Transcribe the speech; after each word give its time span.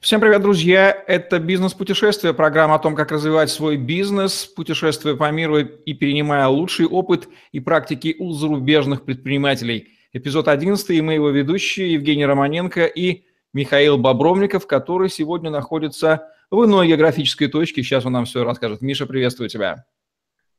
Всем 0.00 0.20
привет, 0.20 0.42
друзья! 0.42 0.90
Это 1.06 1.38
«Бизнес-путешествие», 1.38 2.34
программа 2.34 2.74
о 2.74 2.78
том, 2.78 2.94
как 2.94 3.10
развивать 3.10 3.50
свой 3.50 3.76
бизнес, 3.76 4.44
путешествуя 4.44 5.14
по 5.14 5.30
миру 5.30 5.58
и 5.58 5.94
перенимая 5.94 6.46
лучший 6.48 6.86
опыт 6.86 7.28
и 7.52 7.60
практики 7.60 8.14
у 8.18 8.32
зарубежных 8.32 9.04
предпринимателей. 9.04 9.88
Эпизод 10.12 10.48
11, 10.48 10.90
и 10.90 11.00
мы 11.00 11.14
его 11.14 11.30
ведущие 11.30 11.94
Евгений 11.94 12.26
Романенко 12.26 12.84
и 12.84 13.24
Михаил 13.52 13.96
Бобровников, 13.96 14.66
который 14.66 15.08
сегодня 15.08 15.50
находится 15.50 16.28
в 16.50 16.64
иной 16.64 16.88
географической 16.88 17.48
точке. 17.48 17.82
Сейчас 17.82 18.04
он 18.04 18.12
нам 18.12 18.26
все 18.26 18.44
расскажет. 18.44 18.82
Миша, 18.82 19.06
приветствую 19.06 19.48
тебя. 19.48 19.86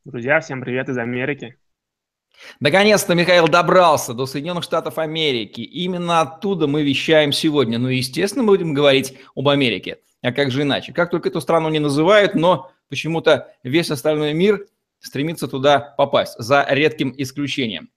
Друзья, 0.04 0.40
всем 0.40 0.60
привет 0.60 0.88
из 0.88 0.98
Америки. 0.98 1.56
Наконец-то 2.60 3.14
Михаил 3.14 3.48
добрался 3.48 4.14
до 4.14 4.26
Соединенных 4.26 4.64
Штатов 4.64 4.98
Америки. 4.98 5.60
Именно 5.60 6.20
оттуда 6.20 6.66
мы 6.66 6.82
вещаем 6.82 7.32
сегодня. 7.32 7.78
Ну, 7.78 7.88
естественно, 7.88 8.44
мы 8.44 8.52
будем 8.52 8.74
говорить 8.74 9.18
об 9.34 9.48
Америке. 9.48 9.98
А 10.22 10.32
как 10.32 10.50
же 10.50 10.62
иначе? 10.62 10.92
Как 10.92 11.10
только 11.10 11.28
эту 11.28 11.40
страну 11.40 11.68
не 11.68 11.78
называют, 11.78 12.34
но 12.34 12.70
почему-то 12.88 13.52
весь 13.62 13.90
остальной 13.90 14.32
мир 14.32 14.66
стремится 15.00 15.48
туда 15.48 15.78
попасть, 15.96 16.34
за 16.38 16.66
редким 16.68 17.14
исключением. 17.16 17.90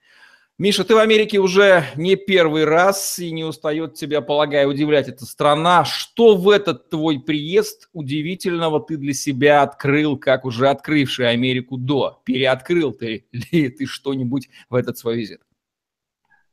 Миша, 0.59 0.83
ты 0.83 0.93
в 0.93 0.97
Америке 0.97 1.37
уже 1.37 1.85
не 1.95 2.17
первый 2.17 2.65
раз 2.65 3.17
и 3.17 3.31
не 3.31 3.45
устает 3.45 3.93
тебя, 3.93 4.19
полагаю, 4.19 4.67
удивлять 4.67 5.07
эта 5.07 5.23
страна. 5.23 5.85
Что 5.85 6.35
в 6.35 6.49
этот 6.49 6.89
твой 6.89 7.17
приезд 7.21 7.87
удивительного 7.93 8.81
ты 8.81 8.97
для 8.97 9.13
себя 9.13 9.61
открыл, 9.61 10.17
как 10.17 10.43
уже 10.43 10.67
открывший 10.67 11.29
Америку 11.29 11.77
до? 11.77 12.21
Переоткрыл 12.25 12.91
ты 12.91 13.25
ли 13.31 13.69
ты 13.69 13.85
что-нибудь 13.85 14.49
в 14.69 14.75
этот 14.75 14.97
свой 14.97 15.15
визит? 15.15 15.39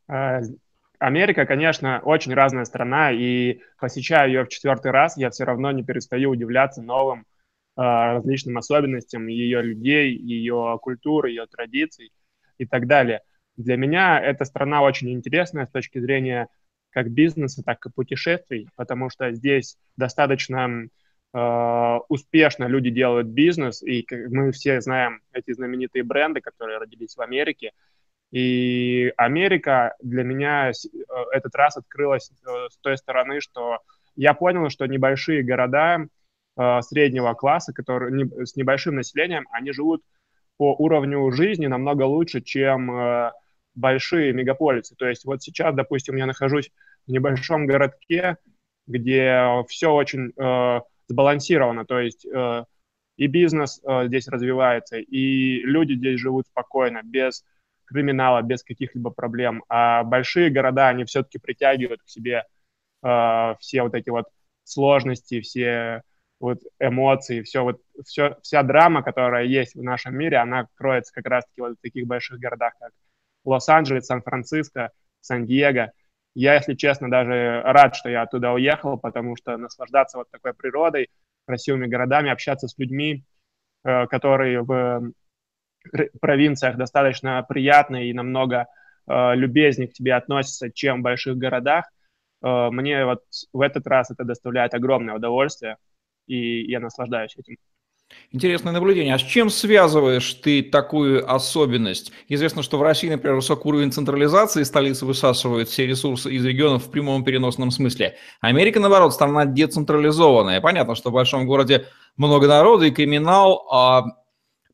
А, 0.07 0.39
Америка, 1.01 1.45
конечно, 1.45 2.01
очень 2.05 2.33
разная 2.33 2.65
страна, 2.65 3.11
и 3.11 3.59
посещая 3.81 4.29
ее 4.29 4.45
в 4.45 4.49
четвертый 4.51 4.93
раз, 4.93 5.17
я 5.17 5.31
все 5.31 5.43
равно 5.43 5.73
не 5.73 5.83
перестаю 5.83 6.31
удивляться 6.31 6.81
новым 6.81 7.27
а, 7.75 8.13
различным 8.13 8.57
особенностям 8.57 9.27
ее 9.27 9.63
людей, 9.63 10.15
ее 10.17 10.79
культуры, 10.81 11.31
ее 11.31 11.47
традиций 11.47 12.13
и 12.57 12.67
так 12.67 12.87
далее– 12.87 13.23
для 13.57 13.77
меня 13.77 14.21
эта 14.21 14.45
страна 14.45 14.83
очень 14.83 15.11
интересная 15.13 15.67
с 15.67 15.71
точки 15.71 15.99
зрения 15.99 16.49
как 16.91 17.11
бизнеса, 17.11 17.63
так 17.65 17.85
и 17.85 17.91
путешествий, 17.91 18.69
потому 18.75 19.11
что 19.11 19.31
здесь 19.33 19.77
достаточно 19.97 20.89
э, 21.35 21.99
успешно 22.09 22.65
люди 22.65 22.91
делают 22.91 23.27
бизнес, 23.29 23.83
и 23.83 24.07
мы 24.31 24.53
все 24.53 24.81
знаем 24.81 25.21
эти 25.33 25.53
знаменитые 25.53 26.05
бренды, 26.05 26.41
которые 26.41 26.79
родились 26.79 27.17
в 27.17 27.21
Америке. 27.21 27.73
И 28.33 29.13
Америка 29.17 29.95
для 30.03 30.25
меня 30.25 30.71
э, 30.71 30.73
этот 31.33 31.55
раз 31.55 31.77
открылась 31.77 32.31
э, 32.31 32.69
с 32.71 32.79
той 32.79 32.97
стороны, 32.97 33.41
что 33.41 33.79
я 34.17 34.33
понял, 34.33 34.71
что 34.71 34.87
небольшие 34.87 35.43
города 35.43 36.07
э, 36.57 36.81
среднего 36.81 37.35
класса, 37.35 37.73
которые 37.75 38.13
не, 38.13 38.47
с 38.47 38.57
небольшим 38.57 38.97
населением, 38.97 39.47
они 39.51 39.73
живут 39.73 40.03
по 40.57 40.75
уровню 40.75 41.31
жизни 41.33 41.67
намного 41.67 42.05
лучше, 42.05 42.41
чем 42.41 42.91
э, 42.91 43.33
большие 43.77 44.33
мегаполисы. 44.33 44.97
То 44.97 45.07
есть 45.07 45.25
вот 45.25 45.43
сейчас, 45.43 45.75
допустим, 45.75 46.17
я 46.17 46.27
нахожусь 46.27 46.71
в 47.07 47.11
небольшом 47.13 47.67
городке, 47.67 48.37
где 48.87 49.65
все 49.69 49.93
очень 49.93 50.33
э, 50.37 50.81
сбалансировано, 51.09 51.85
то 51.85 52.01
есть 52.01 52.27
э, 52.27 52.65
и 53.17 53.27
бизнес 53.27 53.81
э, 53.85 54.07
здесь 54.07 54.29
развивается, 54.29 54.99
и 54.99 55.61
люди 55.63 55.95
здесь 55.95 56.21
живут 56.21 56.47
спокойно, 56.47 57.01
без 57.03 57.45
криминала, 57.87 58.43
без 58.43 58.63
каких-либо 58.63 59.11
проблем. 59.11 59.65
А 59.69 60.03
большие 60.05 60.51
города, 60.51 60.89
они 60.89 61.05
все-таки 61.05 61.39
притягивают 61.39 62.03
к 62.03 62.09
себе 62.09 62.45
э, 63.03 63.55
все 63.61 63.83
вот 63.83 63.95
эти 63.95 64.11
вот 64.11 64.27
сложности, 64.65 65.41
все 65.41 66.03
вот 66.41 66.61
эмоции, 66.79 67.43
все 67.43 67.63
вот, 67.63 67.81
все, 68.05 68.37
вся 68.43 68.63
драма, 68.63 69.03
которая 69.03 69.45
есть 69.45 69.75
в 69.75 69.83
нашем 69.83 70.17
мире, 70.17 70.37
она 70.37 70.69
кроется 70.75 71.13
как 71.15 71.27
раз-таки 71.27 71.61
вот 71.61 71.79
в 71.79 71.81
таких 71.81 72.07
больших 72.07 72.39
городах, 72.39 72.75
как 72.79 72.93
Лос-Анджелес, 73.49 74.07
Сан-Франциско, 74.07 74.91
Сан-Диего. 75.21 75.93
Я, 76.35 76.55
если 76.55 76.75
честно, 76.75 77.11
даже 77.11 77.63
рад, 77.65 77.97
что 77.97 78.11
я 78.11 78.23
оттуда 78.23 78.53
уехал, 78.53 78.99
потому 78.99 79.37
что 79.37 79.57
наслаждаться 79.57 80.19
вот 80.19 80.31
такой 80.31 80.53
природой, 80.53 81.09
красивыми 81.47 81.87
городами, 81.87 82.31
общаться 82.31 82.69
с 82.69 82.77
людьми, 82.79 83.25
э, 83.85 84.07
которые 84.07 84.63
в 84.63 85.13
провинциях 86.21 86.77
достаточно 86.77 87.43
приятные 87.49 88.11
и 88.11 88.13
намного 88.13 88.67
э, 89.07 89.35
любезнее 89.35 89.89
к 89.89 89.93
тебе 89.93 90.15
относятся, 90.15 90.71
чем 90.71 91.01
в 91.01 91.03
больших 91.03 91.37
городах. 91.37 91.87
Э, 92.43 92.71
мне 92.71 93.05
вот 93.05 93.23
в 93.53 93.61
этот 93.61 93.87
раз 93.87 94.11
это 94.11 94.25
доставляет 94.25 94.75
огромное 94.75 95.15
удовольствие, 95.15 95.77
и 96.27 96.63
я 96.71 96.81
наслаждаюсь 96.81 97.37
этим. 97.37 97.57
Интересное 98.33 98.73
наблюдение. 98.73 99.15
А 99.15 99.19
с 99.19 99.23
чем 99.23 99.51
связываешь 99.51 100.35
ты 100.35 100.63
такую 100.63 101.33
особенность? 101.33 102.13
Известно, 102.29 102.63
что 102.63 102.77
в 102.77 102.83
России, 102.83 103.09
например, 103.09 103.37
высокий 103.37 103.69
уровень 103.69 103.93
централизации, 103.93 104.63
столицы 104.63 105.07
высасывают 105.07 105.69
все 105.69 105.87
ресурсы 105.87 106.33
из 106.33 106.45
регионов 106.45 106.87
в 106.87 106.91
прямом 106.91 107.25
переносном 107.25 107.71
смысле. 107.71 108.17
Америка, 108.41 108.81
наоборот, 108.81 109.15
страна 109.15 109.45
децентрализованная. 109.45 110.61
Понятно, 110.61 110.95
что 110.95 111.11
в 111.11 111.15
большом 111.15 111.47
городе 111.47 111.87
много 112.17 112.47
народа 112.47 112.87
и 112.87 112.91
криминал. 112.91 113.67
А 113.71 114.05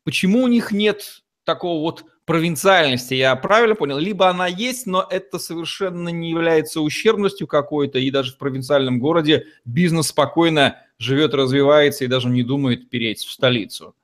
почему 0.03 0.43
у 0.43 0.47
них 0.47 0.71
нет 0.71 1.23
такого 1.45 1.79
вот 1.81 2.05
провинциальности, 2.25 3.13
я 3.13 3.35
правильно 3.35 3.75
понял? 3.75 3.97
Либо 3.97 4.29
она 4.29 4.47
есть, 4.47 4.85
но 4.85 5.05
это 5.09 5.39
совершенно 5.39 6.09
не 6.09 6.29
является 6.29 6.81
ущербностью 6.81 7.47
какой-то, 7.47 7.99
и 7.99 8.11
даже 8.11 8.33
в 8.33 8.37
провинциальном 8.37 8.99
городе 8.99 9.47
бизнес 9.65 10.07
спокойно 10.07 10.77
живет, 10.97 11.33
развивается 11.33 12.05
и 12.05 12.07
даже 12.07 12.29
не 12.29 12.43
думает 12.43 12.89
переть 12.89 13.19
в 13.19 13.31
столицу. 13.31 13.95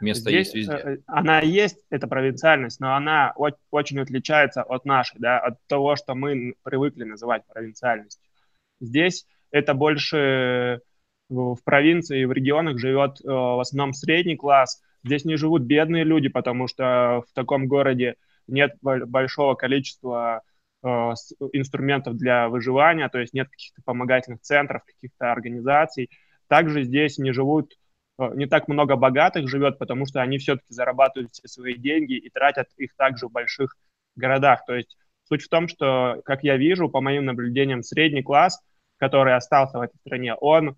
Место 0.00 0.30
Здесь, 0.30 0.54
есть 0.54 0.54
везде. 0.54 0.74
Э, 0.74 0.98
она 1.06 1.40
есть, 1.40 1.78
эта 1.90 2.06
провинциальность, 2.06 2.78
но 2.78 2.94
она 2.94 3.34
очень 3.70 3.98
отличается 3.98 4.62
от 4.62 4.84
нашей, 4.84 5.18
да, 5.18 5.38
от 5.40 5.58
того, 5.66 5.96
что 5.96 6.14
мы 6.14 6.54
привыкли 6.62 7.04
называть 7.04 7.42
провинциальностью. 7.46 8.22
Здесь 8.80 9.26
это 9.50 9.74
больше 9.74 10.82
в 11.28 11.58
провинции, 11.64 12.24
в 12.24 12.32
регионах 12.32 12.78
живет 12.78 13.20
э, 13.20 13.28
в 13.28 13.60
основном 13.60 13.92
средний 13.92 14.36
класс. 14.36 14.80
Здесь 15.08 15.24
не 15.24 15.36
живут 15.36 15.62
бедные 15.62 16.04
люди, 16.04 16.28
потому 16.28 16.68
что 16.68 17.22
в 17.26 17.32
таком 17.32 17.66
городе 17.66 18.16
нет 18.46 18.76
большого 18.82 19.54
количества 19.54 20.42
э, 20.82 20.88
инструментов 21.54 22.18
для 22.18 22.50
выживания, 22.50 23.08
то 23.08 23.18
есть 23.18 23.32
нет 23.32 23.48
каких-то 23.48 23.80
помогательных 23.86 24.42
центров, 24.42 24.84
каких-то 24.84 25.32
организаций. 25.32 26.10
Также 26.46 26.82
здесь 26.82 27.16
не 27.16 27.32
живут, 27.32 27.72
э, 28.18 28.30
не 28.34 28.44
так 28.44 28.68
много 28.68 28.96
богатых 28.96 29.48
живет, 29.48 29.78
потому 29.78 30.04
что 30.04 30.20
они 30.20 30.36
все-таки 30.36 30.74
зарабатывают 30.74 31.32
все 31.32 31.48
свои 31.48 31.76
деньги 31.76 32.12
и 32.12 32.28
тратят 32.28 32.68
их 32.76 32.94
также 32.94 33.28
в 33.28 33.32
больших 33.32 33.78
городах. 34.14 34.66
То 34.66 34.74
есть 34.74 34.98
суть 35.24 35.42
в 35.42 35.48
том, 35.48 35.68
что, 35.68 36.20
как 36.26 36.44
я 36.44 36.58
вижу, 36.58 36.90
по 36.90 37.00
моим 37.00 37.24
наблюдениям, 37.24 37.82
средний 37.82 38.22
класс, 38.22 38.60
который 38.98 39.34
остался 39.34 39.78
в 39.78 39.80
этой 39.80 39.96
стране, 40.00 40.34
он 40.34 40.76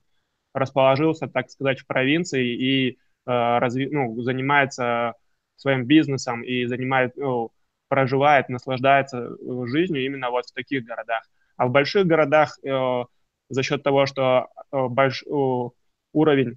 расположился, 0.55 1.27
так 1.27 1.51
сказать, 1.51 1.81
в 1.81 1.87
провинции 1.89 2.55
и 2.55 2.99
разви, 3.27 3.89
ну, 3.91 4.21
занимается 4.23 5.15
своим 5.57 5.85
бизнесом 5.85 6.43
и 6.43 6.65
занимает, 6.67 7.17
ну, 7.17 7.53
проживает, 7.89 8.49
наслаждается 8.49 9.19
э, 9.19 9.67
жизнью 9.67 10.05
именно 10.05 10.31
вот 10.31 10.47
в 10.47 10.53
таких 10.55 10.85
городах. 10.85 11.29
А 11.57 11.67
в 11.67 11.71
больших 11.71 12.07
городах 12.07 12.59
э, 12.65 13.05
за 13.51 13.63
счет 13.63 13.83
того, 13.83 14.07
что 14.07 14.49
э, 14.73 14.87
больш, 14.87 15.23
э, 15.23 15.69
уровень 16.13 16.57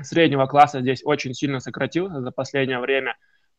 среднего 0.00 0.46
класса 0.46 0.80
здесь 0.80 1.02
очень 1.04 1.34
сильно 1.34 1.60
сократился 1.60 2.22
за 2.22 2.30
последнее 2.30 2.78
время, 2.78 3.16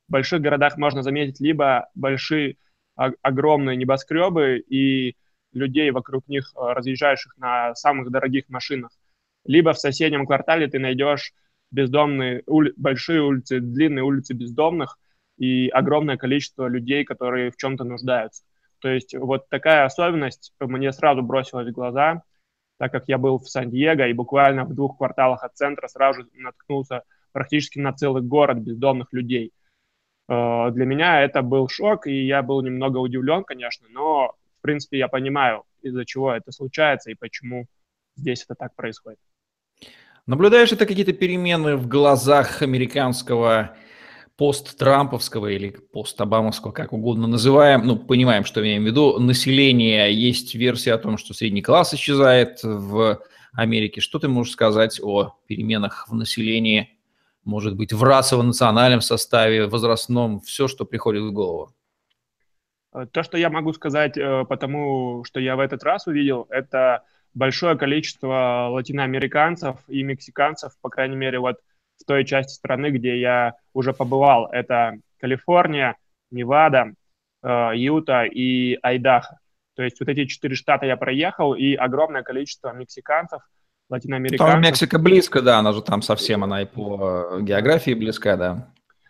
в 0.07 0.11
больших 0.13 0.41
городах 0.41 0.77
можно 0.77 1.03
заметить 1.03 1.39
либо 1.39 1.89
большие, 1.93 2.57
огромные 2.95 3.75
небоскребы 3.75 4.59
и 4.59 5.15
людей 5.51 5.91
вокруг 5.91 6.27
них, 6.27 6.53
э, 6.55 6.59
разъезжающих 6.59 7.37
на 7.37 7.75
самых 7.75 8.11
дорогих 8.11 8.49
машинах, 8.49 8.91
либо 9.45 9.73
в 9.73 9.79
соседнем 9.79 10.25
квартале 10.25 10.67
ты 10.67 10.79
найдешь 10.79 11.33
бездомные, 11.73 12.43
ули, 12.45 12.71
большие 12.77 13.21
улицы, 13.21 13.59
длинные 13.59 14.03
улицы 14.03 14.33
бездомных 14.33 14.97
и 15.37 15.67
огромное 15.69 16.17
количество 16.17 16.67
людей, 16.67 17.03
которые 17.03 17.51
в 17.51 17.57
чем-то 17.57 17.83
нуждаются. 17.83 18.43
То 18.79 18.89
есть 18.89 19.15
вот 19.15 19.49
такая 19.49 19.85
особенность 19.85 20.53
мне 20.59 20.91
сразу 20.93 21.23
бросилась 21.23 21.67
в 21.67 21.71
глаза, 21.71 22.21
так 22.77 22.91
как 22.91 23.05
я 23.07 23.17
был 23.17 23.39
в 23.39 23.49
Сан-Диего 23.49 24.07
и 24.07 24.13
буквально 24.13 24.65
в 24.65 24.75
двух 24.75 24.97
кварталах 24.97 25.43
от 25.43 25.55
центра 25.55 25.87
сразу 25.87 26.25
наткнулся 26.33 27.03
практически 27.31 27.79
на 27.79 27.93
целый 27.93 28.21
город 28.21 28.59
бездомных 28.59 29.11
людей. 29.11 29.51
Э, 30.29 30.69
для 30.71 30.85
меня 30.85 31.21
это 31.21 31.41
был 31.41 31.67
шок, 31.67 32.05
и 32.07 32.25
я 32.25 32.43
был 32.43 32.61
немного 32.61 32.99
удивлен, 32.99 33.43
конечно, 33.43 33.87
но, 33.89 34.33
в 34.59 34.61
принципе, 34.61 34.99
я 34.99 35.07
понимаю, 35.07 35.63
из-за 35.81 36.05
чего 36.05 36.31
это 36.31 36.51
случается 36.51 37.09
и 37.09 37.15
почему 37.15 37.65
здесь 38.15 38.43
это 38.43 38.53
так 38.55 38.75
происходит. 38.75 39.19
Наблюдаешь 40.25 40.71
это 40.71 40.85
какие-то 40.85 41.11
перемены 41.11 41.75
в 41.75 41.87
глазах 41.87 42.61
американского 42.61 43.75
пост-трамповского 44.37 45.47
или 45.47 45.71
пост-обамовского, 45.91 46.71
как 46.71 46.93
угодно 46.93 47.27
называем, 47.27 47.85
ну, 47.85 47.97
понимаем, 47.97 48.45
что 48.45 48.61
имеем 48.61 48.83
в 48.83 48.85
виду, 48.85 49.19
население, 49.19 50.13
есть 50.13 50.55
версия 50.55 50.93
о 50.93 50.97
том, 50.97 51.17
что 51.17 51.33
средний 51.33 51.61
класс 51.61 51.93
исчезает 51.93 52.63
в 52.63 53.21
Америки. 53.51 53.99
Что 53.99 54.17
ты 54.17 54.29
можешь 54.29 54.53
сказать 54.53 54.99
о 55.03 55.35
переменах 55.45 56.07
в 56.07 56.15
населении, 56.15 56.97
может 57.43 57.75
быть, 57.75 57.91
в 57.91 58.01
расово-национальном 58.01 59.01
составе, 59.01 59.67
возрастном, 59.67 60.39
все, 60.39 60.69
что 60.69 60.85
приходит 60.85 61.23
в 61.23 61.33
голову? 61.33 61.73
Э, 62.93 63.05
то, 63.11 63.23
что 63.23 63.37
я 63.37 63.49
могу 63.49 63.73
сказать, 63.73 64.17
э, 64.17 64.45
потому 64.47 65.25
что 65.25 65.41
я 65.41 65.57
в 65.57 65.59
этот 65.59 65.83
раз 65.83 66.07
увидел, 66.07 66.47
это 66.49 67.03
большое 67.33 67.77
количество 67.77 68.69
латиноамериканцев 68.71 69.77
и 69.87 70.03
мексиканцев, 70.03 70.73
по 70.81 70.89
крайней 70.89 71.15
мере, 71.15 71.39
вот 71.39 71.57
в 71.99 72.05
той 72.05 72.25
части 72.25 72.53
страны, 72.53 72.89
где 72.89 73.19
я 73.19 73.53
уже 73.73 73.93
побывал. 73.93 74.47
Это 74.51 74.97
Калифорния, 75.19 75.95
Невада, 76.31 76.93
э, 77.43 77.71
Юта 77.75 78.23
и 78.23 78.77
Айдахо. 78.81 79.37
То 79.75 79.83
есть 79.83 79.99
вот 79.99 80.09
эти 80.09 80.25
четыре 80.25 80.55
штата 80.55 80.85
я 80.85 80.97
проехал, 80.97 81.53
и 81.53 81.73
огромное 81.73 82.23
количество 82.23 82.71
мексиканцев, 82.73 83.41
латиноамериканцев. 83.89 84.53
Там 84.53 84.61
Мексика 84.61 84.99
близко, 84.99 85.41
да, 85.41 85.59
она 85.59 85.73
же 85.73 85.81
там 85.81 86.01
совсем, 86.01 86.43
она 86.43 86.61
и 86.61 86.65
по 86.65 87.39
географии 87.41 87.93
близка, 87.93 88.37
да. 88.37 88.67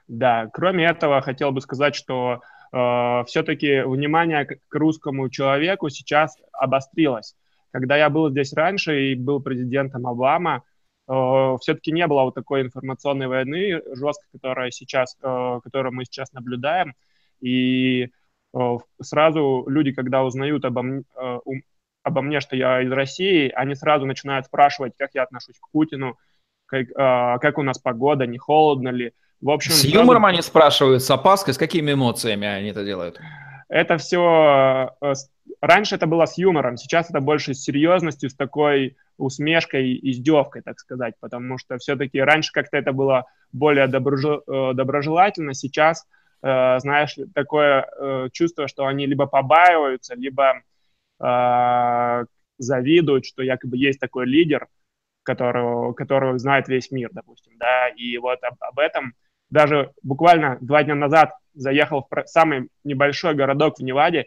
Да, 0.07 0.49
кроме 0.53 0.85
этого, 0.85 1.21
хотел 1.21 1.51
бы 1.51 1.61
сказать, 1.61 1.95
что 1.95 2.41
э, 2.71 3.23
все-таки 3.27 3.81
внимание 3.81 4.45
к, 4.45 4.57
к 4.67 4.75
русскому 4.75 5.29
человеку 5.29 5.89
сейчас 5.89 6.37
обострилось. 6.51 7.35
Когда 7.73 7.97
я 7.97 8.09
был 8.11 8.29
здесь 8.29 8.53
раньше 8.53 9.11
и 9.11 9.15
был 9.15 9.41
президентом 9.41 10.05
Обама, 10.05 10.61
э, 11.07 11.57
все-таки 11.59 11.91
не 11.91 12.05
было 12.05 12.21
вот 12.21 12.35
такой 12.35 12.61
информационной 12.61 13.25
войны 13.25 13.81
жесткой, 13.95 14.29
которая 14.31 14.69
сейчас, 14.69 15.17
э, 15.23 15.59
которую 15.63 15.91
мы 15.91 16.05
сейчас 16.05 16.31
наблюдаем. 16.33 16.93
И 17.41 18.09
э, 18.53 18.77
сразу 19.01 19.65
люди, 19.67 19.91
когда 19.91 20.23
узнают 20.23 20.65
обо, 20.65 20.83
мне, 20.83 21.03
э, 21.19 21.39
обо 22.03 22.21
мне, 22.21 22.41
что 22.41 22.55
я 22.55 22.83
из 22.83 22.91
России, 22.91 23.51
они 23.55 23.73
сразу 23.73 24.05
начинают 24.05 24.45
спрашивать, 24.45 24.93
как 24.95 25.09
я 25.15 25.23
отношусь 25.23 25.57
к 25.59 25.67
Путину, 25.71 26.19
как, 26.67 26.83
э, 26.89 27.39
как 27.39 27.57
у 27.57 27.63
нас 27.63 27.79
погода, 27.79 28.27
не 28.27 28.37
холодно 28.37 28.89
ли, 28.89 29.13
в 29.41 29.49
общем, 29.49 29.71
с 29.71 29.83
юмором 29.83 30.21
сразу... 30.21 30.33
они 30.33 30.41
спрашивают, 30.43 31.01
с 31.01 31.09
опаской, 31.09 31.55
с 31.55 31.57
какими 31.57 31.93
эмоциями 31.93 32.47
они 32.47 32.69
это 32.69 32.85
делают? 32.85 33.19
Это 33.73 33.97
все... 33.97 34.95
Э, 35.01 35.13
раньше 35.59 35.95
это 35.95 36.05
было 36.05 36.27
с 36.27 36.37
юмором, 36.37 36.77
сейчас 36.77 37.09
это 37.09 37.21
больше 37.21 37.55
с 37.55 37.63
серьезностью, 37.63 38.29
с 38.29 38.35
такой 38.35 38.97
усмешкой, 39.17 39.99
издевкой, 39.99 40.61
так 40.61 40.79
сказать, 40.79 41.15
потому 41.19 41.57
что 41.57 41.79
все-таки 41.79 42.21
раньше 42.21 42.51
как-то 42.51 42.77
это 42.77 42.91
было 42.93 43.25
более. 43.51 43.85
Э, 43.85 44.73
доброжелательно, 44.75 45.55
сейчас, 45.55 46.05
э, 46.43 46.79
знаешь, 46.81 47.17
такое 47.33 48.29
чувство, 48.31 48.67
что 48.67 48.85
они 48.85 49.07
либо 49.07 49.25
побаиваются, 49.25 50.13
либо 50.15 50.61
завидуют, 52.59 53.25
что 53.25 53.41
якобы 53.41 53.77
есть 53.77 53.99
такой 53.99 54.27
лидер, 54.27 54.67
которого, 55.23 55.93
которого 55.93 56.37
знает 56.37 56.67
весь 56.67 56.91
мир, 56.91 57.09
допустим, 57.11 57.53
да, 57.57 57.87
и 57.89 58.17
вот 58.17 58.43
об, 58.43 58.55
об 58.59 58.77
этом 58.77 59.13
даже 59.49 59.91
буквально 60.01 60.57
два 60.61 60.83
дня 60.83 60.95
назад 60.95 61.31
заехал 61.53 62.07
в 62.09 62.23
самый 62.25 62.69
небольшой 62.83 63.35
городок 63.35 63.77
в 63.77 63.83
Неваде, 63.83 64.25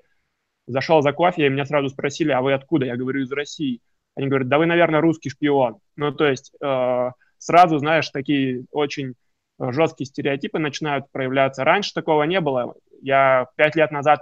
зашел 0.66 1.02
за 1.02 1.12
кофе, 1.12 1.46
и 1.46 1.48
меня 1.48 1.64
сразу 1.64 1.88
спросили, 1.88 2.30
а 2.32 2.42
вы 2.42 2.52
откуда? 2.52 2.86
Я 2.86 2.96
говорю, 2.96 3.22
из 3.22 3.32
России. 3.32 3.80
Они 4.14 4.28
говорят, 4.28 4.48
да 4.48 4.58
вы, 4.58 4.66
наверное, 4.66 5.00
русский 5.00 5.30
шпион. 5.30 5.78
Ну, 5.96 6.12
то 6.12 6.26
есть 6.26 6.52
э, 6.60 7.10
сразу, 7.38 7.78
знаешь, 7.78 8.08
такие 8.10 8.64
очень 8.70 9.14
жесткие 9.58 10.06
стереотипы 10.06 10.58
начинают 10.58 11.10
проявляться. 11.10 11.64
Раньше 11.64 11.94
такого 11.94 12.22
не 12.24 12.40
было. 12.40 12.74
Я 13.02 13.46
пять 13.56 13.76
лет 13.76 13.90
назад 13.90 14.20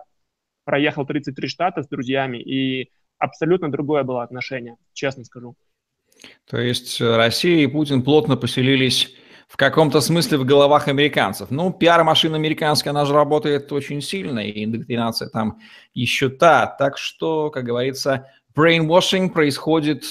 проехал 0.65 1.07
33 1.07 1.49
штата 1.49 1.83
с 1.83 1.89
друзьями, 1.89 2.39
и 2.39 2.91
абсолютно 3.19 3.71
другое 3.71 4.03
было 4.03 4.23
отношение, 4.23 4.77
честно 4.93 5.25
скажу. 5.25 5.55
То 6.49 6.59
есть 6.59 7.01
Россия 7.01 7.65
и 7.65 7.67
Путин 7.67 8.03
плотно 8.03 8.37
поселились 8.37 9.15
в 9.55 9.57
каком-то 9.57 10.01
смысле 10.01 10.39
в 10.39 10.45
головах 10.45 10.89
американцев. 10.89 11.53
Ну, 11.53 11.73
пиар-машина 11.73 12.35
американская, 12.35 12.91
она 12.91 13.05
же 13.05 13.15
работает 13.15 13.71
очень 13.71 14.03
сильно, 14.03 14.41
и 14.41 14.65
индоктринация 14.65 15.29
там 15.29 15.61
еще 15.93 16.29
та. 16.29 16.67
Так 16.67 16.99
что, 16.99 17.51
как 17.51 17.63
говорится, 17.63 18.29
brainwashing 18.57 19.31
происходит 19.31 20.03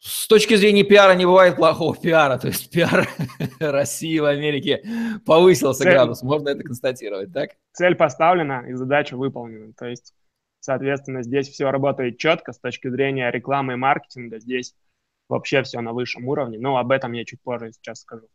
с 0.00 0.28
точки 0.28 0.54
зрения 0.54 0.84
пиара 0.84 1.14
не 1.14 1.24
бывает 1.24 1.56
плохого 1.56 1.96
пиара, 1.96 2.36
то 2.36 2.48
есть 2.48 2.70
пиар 2.70 3.08
России 3.58 4.18
в 4.18 4.26
Америке 4.26 4.82
повысился 5.24 5.84
цель, 5.84 5.92
градус, 5.94 6.22
можно 6.22 6.50
это 6.50 6.62
констатировать, 6.62 7.32
так? 7.32 7.52
Цель 7.72 7.94
поставлена 7.94 8.66
и 8.68 8.74
задача 8.74 9.16
выполнена, 9.16 9.72
то 9.72 9.86
есть, 9.86 10.12
соответственно, 10.60 11.22
здесь 11.22 11.48
все 11.48 11.70
работает 11.70 12.18
четко 12.18 12.52
с 12.52 12.58
точки 12.58 12.90
зрения 12.90 13.30
рекламы 13.30 13.72
и 13.72 13.76
маркетинга, 13.76 14.40
здесь 14.40 14.74
вообще 15.28 15.62
все 15.62 15.80
на 15.80 15.92
высшем 15.92 16.26
уровне. 16.26 16.58
Но 16.58 16.76
об 16.76 16.90
этом 16.90 17.12
я 17.12 17.24
чуть 17.24 17.40
позже 17.42 17.72
сейчас 17.72 18.00
скажу. 18.00 18.26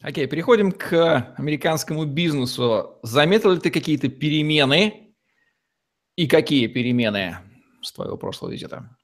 Окей, 0.00 0.24
okay, 0.24 0.28
переходим 0.28 0.72
к 0.72 1.34
американскому 1.36 2.06
бизнесу. 2.06 2.98
Заметил 3.02 3.52
ли 3.52 3.60
ты 3.60 3.70
какие-то 3.70 4.08
перемены 4.08 5.14
и 6.16 6.26
какие 6.26 6.66
перемены 6.66 7.36
с 7.82 7.92
твоего 7.92 8.16
прошлого 8.16 8.52
визита? 8.52 8.96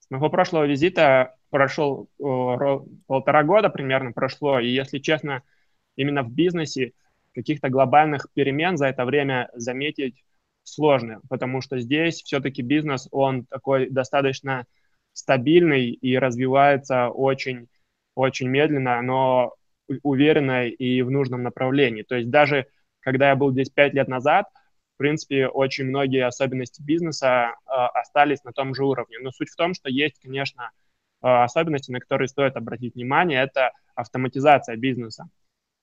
С 0.00 0.10
моего 0.10 0.28
прошлого 0.28 0.66
визита 0.66 1.36
прошел 1.50 2.08
о, 2.18 2.84
полтора 3.06 3.44
года 3.44 3.70
примерно 3.70 4.12
прошло, 4.12 4.60
и 4.60 4.68
если 4.68 4.98
честно, 4.98 5.42
именно 5.96 6.22
в 6.22 6.30
бизнесе 6.30 6.92
каких-то 7.34 7.68
глобальных 7.68 8.26
перемен 8.34 8.76
за 8.76 8.88
это 8.88 9.04
время 9.04 9.48
заметить 9.54 10.22
сложно, 10.64 11.20
потому 11.28 11.60
что 11.60 11.78
здесь 11.78 12.22
все-таки 12.22 12.62
бизнес, 12.62 13.08
он 13.10 13.46
такой 13.46 13.88
достаточно 13.88 14.66
стабильный 15.18 15.90
и 15.90 16.16
развивается 16.16 17.08
очень, 17.08 17.68
очень 18.14 18.48
медленно, 18.48 19.02
но 19.02 19.54
уверенно 20.02 20.66
и 20.66 21.02
в 21.02 21.10
нужном 21.10 21.42
направлении. 21.42 22.02
То 22.02 22.16
есть 22.16 22.30
даже 22.30 22.66
когда 23.00 23.30
я 23.30 23.36
был 23.36 23.52
здесь 23.52 23.70
пять 23.70 23.94
лет 23.94 24.08
назад, 24.08 24.46
в 24.94 24.98
принципе, 24.98 25.46
очень 25.48 25.84
многие 25.84 26.26
особенности 26.26 26.82
бизнеса 26.82 27.54
э, 27.66 27.70
остались 27.70 28.42
на 28.44 28.52
том 28.52 28.74
же 28.74 28.84
уровне. 28.84 29.18
Но 29.20 29.30
суть 29.30 29.50
в 29.50 29.56
том, 29.56 29.72
что 29.72 29.88
есть, 29.88 30.20
конечно, 30.20 30.70
э, 31.22 31.26
особенности, 31.28 31.92
на 31.92 32.00
которые 32.00 32.28
стоит 32.28 32.56
обратить 32.56 32.94
внимание, 32.94 33.42
это 33.42 33.70
автоматизация 33.94 34.76
бизнеса. 34.76 35.28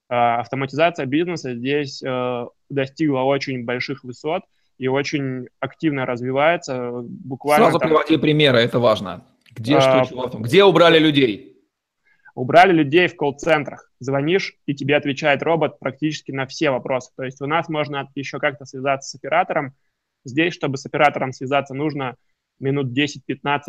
Э, 0.10 0.40
автоматизация 0.40 1.06
бизнеса 1.06 1.56
здесь 1.56 2.04
э, 2.04 2.46
достигла 2.70 3.22
очень 3.22 3.64
больших 3.64 4.04
высот, 4.04 4.44
и 4.78 4.88
очень 4.88 5.48
активно 5.60 6.06
развивается. 6.06 6.92
Буквально 7.04 7.66
Сразу 7.66 7.80
там... 7.80 7.90
приводи 7.90 8.18
примеры, 8.18 8.60
это 8.60 8.80
важно. 8.80 9.26
Где, 9.52 9.78
а, 9.78 10.04
что, 10.04 10.10
чего 10.10 10.28
Где 10.40 10.64
убрали 10.64 11.00
людей? 11.00 11.58
Убрали 12.34 12.74
людей 12.74 13.08
в 13.08 13.16
колл-центрах. 13.16 13.90
Звонишь, 14.00 14.56
и 14.66 14.76
тебе 14.76 14.98
отвечает 14.98 15.42
робот 15.42 15.80
практически 15.80 16.32
на 16.32 16.46
все 16.46 16.70
вопросы. 16.70 17.12
То 17.16 17.24
есть 17.24 17.42
у 17.42 17.46
нас 17.46 17.70
можно 17.70 18.10
еще 18.16 18.40
как-то 18.40 18.66
связаться 18.66 19.10
с 19.10 19.16
оператором. 19.16 19.74
Здесь, 20.26 20.54
чтобы 20.54 20.78
с 20.78 20.86
оператором 20.86 21.32
связаться, 21.32 21.74
нужно 21.74 22.16
минут 22.60 22.88
10-15 22.98 23.20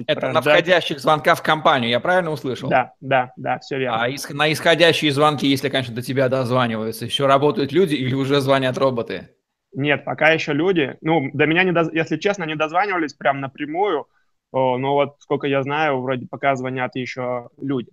Это 0.06 0.20
прождать. 0.20 0.34
на 0.34 0.40
входящих 0.40 1.00
звонках 1.00 1.38
в 1.38 1.42
компанию, 1.42 1.90
я 1.90 2.00
правильно 2.00 2.30
услышал? 2.30 2.68
Да, 2.68 2.92
да, 3.00 3.32
да, 3.36 3.58
все 3.58 3.78
верно. 3.78 4.02
А 4.02 4.10
ис- 4.10 4.32
на 4.32 4.52
исходящие 4.52 5.12
звонки, 5.12 5.46
если, 5.46 5.68
конечно, 5.68 5.94
до 5.94 6.02
тебя 6.02 6.28
дозваниваются, 6.28 7.04
еще 7.04 7.26
работают 7.26 7.72
люди 7.72 7.94
или 7.94 8.14
уже 8.14 8.40
звонят 8.40 8.78
роботы? 8.78 9.30
Нет, 9.76 10.06
пока 10.06 10.30
еще 10.30 10.54
люди. 10.54 10.96
Ну, 11.02 11.30
до 11.34 11.44
меня, 11.44 11.62
не 11.62 11.72
доз... 11.72 11.92
если 11.92 12.16
честно, 12.16 12.44
не 12.44 12.56
дозванивались 12.56 13.12
прям 13.12 13.40
напрямую, 13.40 14.06
но 14.52 14.94
вот, 14.94 15.16
сколько 15.18 15.46
я 15.46 15.62
знаю, 15.62 16.00
вроде 16.00 16.26
пока 16.26 16.56
звонят 16.56 16.96
еще 16.96 17.50
люди. 17.60 17.90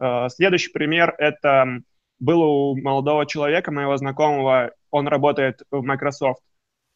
Э, 0.00 0.28
следующий 0.30 0.72
пример– 0.72 1.14
это 1.18 1.82
был 2.18 2.40
у 2.40 2.80
молодого 2.80 3.26
человека, 3.26 3.70
моего 3.70 3.94
знакомого, 3.98 4.72
он 4.90 5.06
работает 5.06 5.60
в 5.70 5.82
Microsoft. 5.82 6.42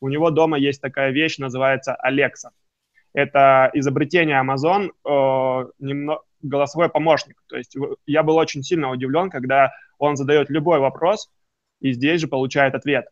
У 0.00 0.08
него 0.08 0.30
дома 0.30 0.58
есть 0.58 0.80
такая 0.80 1.10
вещь, 1.10 1.36
называется 1.36 1.94
Alexa. 2.02 2.52
Это 3.12 3.70
изобретение 3.74 4.40
Amazon, 4.40 4.88
э, 5.04 5.70
немного, 5.78 6.22
голосовой 6.40 6.88
помощник. 6.88 7.36
То 7.48 7.56
есть 7.56 7.76
я 8.06 8.22
был 8.22 8.36
очень 8.36 8.62
сильно 8.62 8.90
удивлен, 8.90 9.28
когда 9.28 9.72
он 9.98 10.16
задает 10.16 10.48
любой 10.48 10.78
вопрос 10.78 11.30
и 11.80 11.92
здесь 11.92 12.22
же 12.22 12.28
получает 12.28 12.74
ответ. 12.74 13.08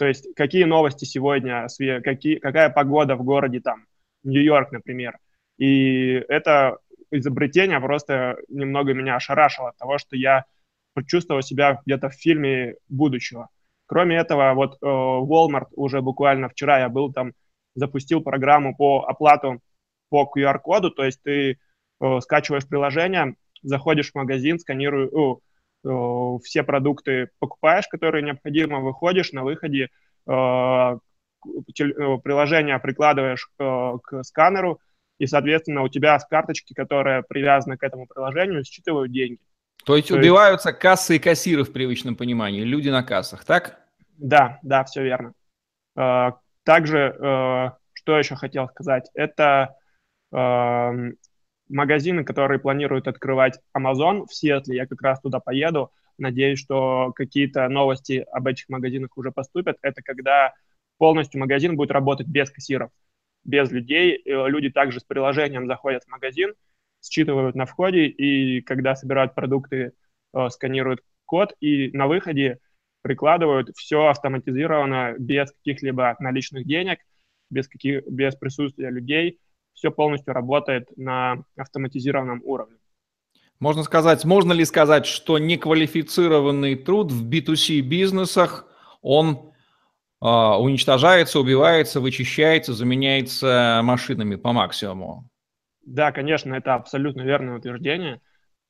То 0.00 0.06
есть 0.06 0.34
какие 0.34 0.64
новости 0.64 1.04
сегодня, 1.04 1.66
какие, 2.02 2.36
какая 2.36 2.70
погода 2.70 3.16
в 3.16 3.22
городе 3.22 3.60
там, 3.60 3.84
Нью-Йорк, 4.24 4.72
например. 4.72 5.18
И 5.58 6.12
это 6.26 6.78
изобретение 7.10 7.78
просто 7.80 8.38
немного 8.48 8.94
меня 8.94 9.16
ошарашило 9.16 9.68
от 9.68 9.76
того, 9.76 9.98
что 9.98 10.16
я 10.16 10.46
почувствовал 10.94 11.42
себя 11.42 11.82
где-то 11.84 12.08
в 12.08 12.14
фильме 12.14 12.76
будущего. 12.88 13.50
Кроме 13.84 14.16
этого, 14.16 14.54
вот 14.54 14.78
э, 14.80 14.86
Walmart 14.86 15.68
уже 15.76 16.00
буквально 16.00 16.48
вчера 16.48 16.78
я 16.78 16.88
был 16.88 17.12
там, 17.12 17.34
запустил 17.74 18.22
программу 18.22 18.74
по 18.74 19.04
оплату 19.06 19.60
по 20.08 20.32
QR-коду, 20.34 20.92
то 20.92 21.04
есть 21.04 21.20
ты 21.22 21.58
э, 22.00 22.20
скачиваешь 22.22 22.66
приложение, 22.66 23.34
заходишь 23.62 24.12
в 24.12 24.14
магазин, 24.14 24.58
сканируешь, 24.58 25.10
Э, 25.12 25.34
все 25.82 26.62
продукты 26.62 27.30
покупаешь, 27.38 27.88
которые 27.88 28.22
необходимо, 28.22 28.80
выходишь, 28.80 29.32
на 29.32 29.44
выходе 29.44 29.88
э, 30.26 30.30
э, 30.30 30.98
приложение 32.22 32.78
прикладываешь 32.78 33.50
к 33.56 34.22
сканеру, 34.22 34.80
и, 35.18 35.26
соответственно, 35.26 35.82
у 35.82 35.88
тебя 35.88 36.18
с 36.18 36.26
карточки, 36.26 36.74
которая 36.74 37.22
привязана 37.22 37.76
к 37.76 37.82
этому 37.82 38.06
приложению, 38.06 38.64
считывают 38.64 39.12
деньги. 39.12 39.40
То 39.84 39.96
есть 39.96 40.08
То 40.08 40.16
убиваются 40.16 40.70
есть... 40.70 40.80
кассы 40.80 41.16
и 41.16 41.18
кассиры 41.18 41.64
в 41.64 41.72
привычном 41.72 42.16
понимании, 42.16 42.62
люди 42.62 42.88
на 42.88 43.02
кассах, 43.02 43.44
так? 43.44 43.80
Да, 44.18 44.58
да, 44.62 44.84
все 44.84 45.02
верно. 45.02 45.32
Также, 46.64 46.98
э, 47.18 47.70
что 47.94 48.18
еще 48.18 48.36
хотел 48.36 48.68
сказать, 48.68 49.10
это 49.14 49.74
эм, 50.32 51.16
магазины, 51.70 52.24
которые 52.24 52.58
планируют 52.58 53.08
открывать 53.08 53.60
Amazon 53.76 54.26
в 54.26 54.34
Сиэтле, 54.34 54.76
я 54.76 54.86
как 54.86 55.00
раз 55.02 55.20
туда 55.20 55.40
поеду, 55.40 55.90
надеюсь, 56.18 56.58
что 56.58 57.12
какие-то 57.14 57.68
новости 57.68 58.24
об 58.30 58.46
этих 58.46 58.68
магазинах 58.68 59.16
уже 59.16 59.32
поступят, 59.32 59.78
это 59.82 60.02
когда 60.02 60.54
полностью 60.98 61.40
магазин 61.40 61.76
будет 61.76 61.90
работать 61.90 62.26
без 62.26 62.50
кассиров, 62.50 62.90
без 63.44 63.70
людей. 63.70 64.20
Люди 64.24 64.68
также 64.68 65.00
с 65.00 65.04
приложением 65.04 65.66
заходят 65.66 66.04
в 66.04 66.08
магазин, 66.08 66.52
считывают 67.02 67.56
на 67.56 67.64
входе, 67.64 68.06
и 68.06 68.60
когда 68.60 68.94
собирают 68.94 69.34
продукты, 69.34 69.92
э, 70.34 70.48
сканируют 70.50 71.00
код, 71.24 71.54
и 71.60 71.90
на 71.96 72.06
выходе 72.06 72.58
прикладывают 73.02 73.70
все 73.76 74.08
автоматизировано, 74.08 75.14
без 75.18 75.52
каких-либо 75.52 76.16
наличных 76.20 76.66
денег, 76.66 76.98
без, 77.48 77.66
каких, 77.66 78.06
без 78.06 78.34
присутствия 78.36 78.90
людей, 78.90 79.38
все 79.74 79.90
полностью 79.90 80.34
работает 80.34 80.88
на 80.96 81.44
автоматизированном 81.56 82.42
уровне. 82.44 82.76
Можно 83.60 83.82
сказать, 83.82 84.24
можно 84.24 84.52
ли 84.52 84.64
сказать, 84.64 85.04
что 85.04 85.38
неквалифицированный 85.38 86.76
труд 86.76 87.12
в 87.12 87.28
B2C 87.28 87.80
бизнесах, 87.80 88.66
он 89.02 89.52
э, 90.22 90.26
уничтожается, 90.26 91.40
убивается, 91.40 92.00
вычищается, 92.00 92.72
заменяется 92.72 93.80
машинами 93.82 94.36
по 94.36 94.52
максимуму? 94.52 95.28
Да, 95.84 96.10
конечно, 96.10 96.54
это 96.54 96.74
абсолютно 96.74 97.22
верное 97.22 97.58
утверждение. 97.58 98.20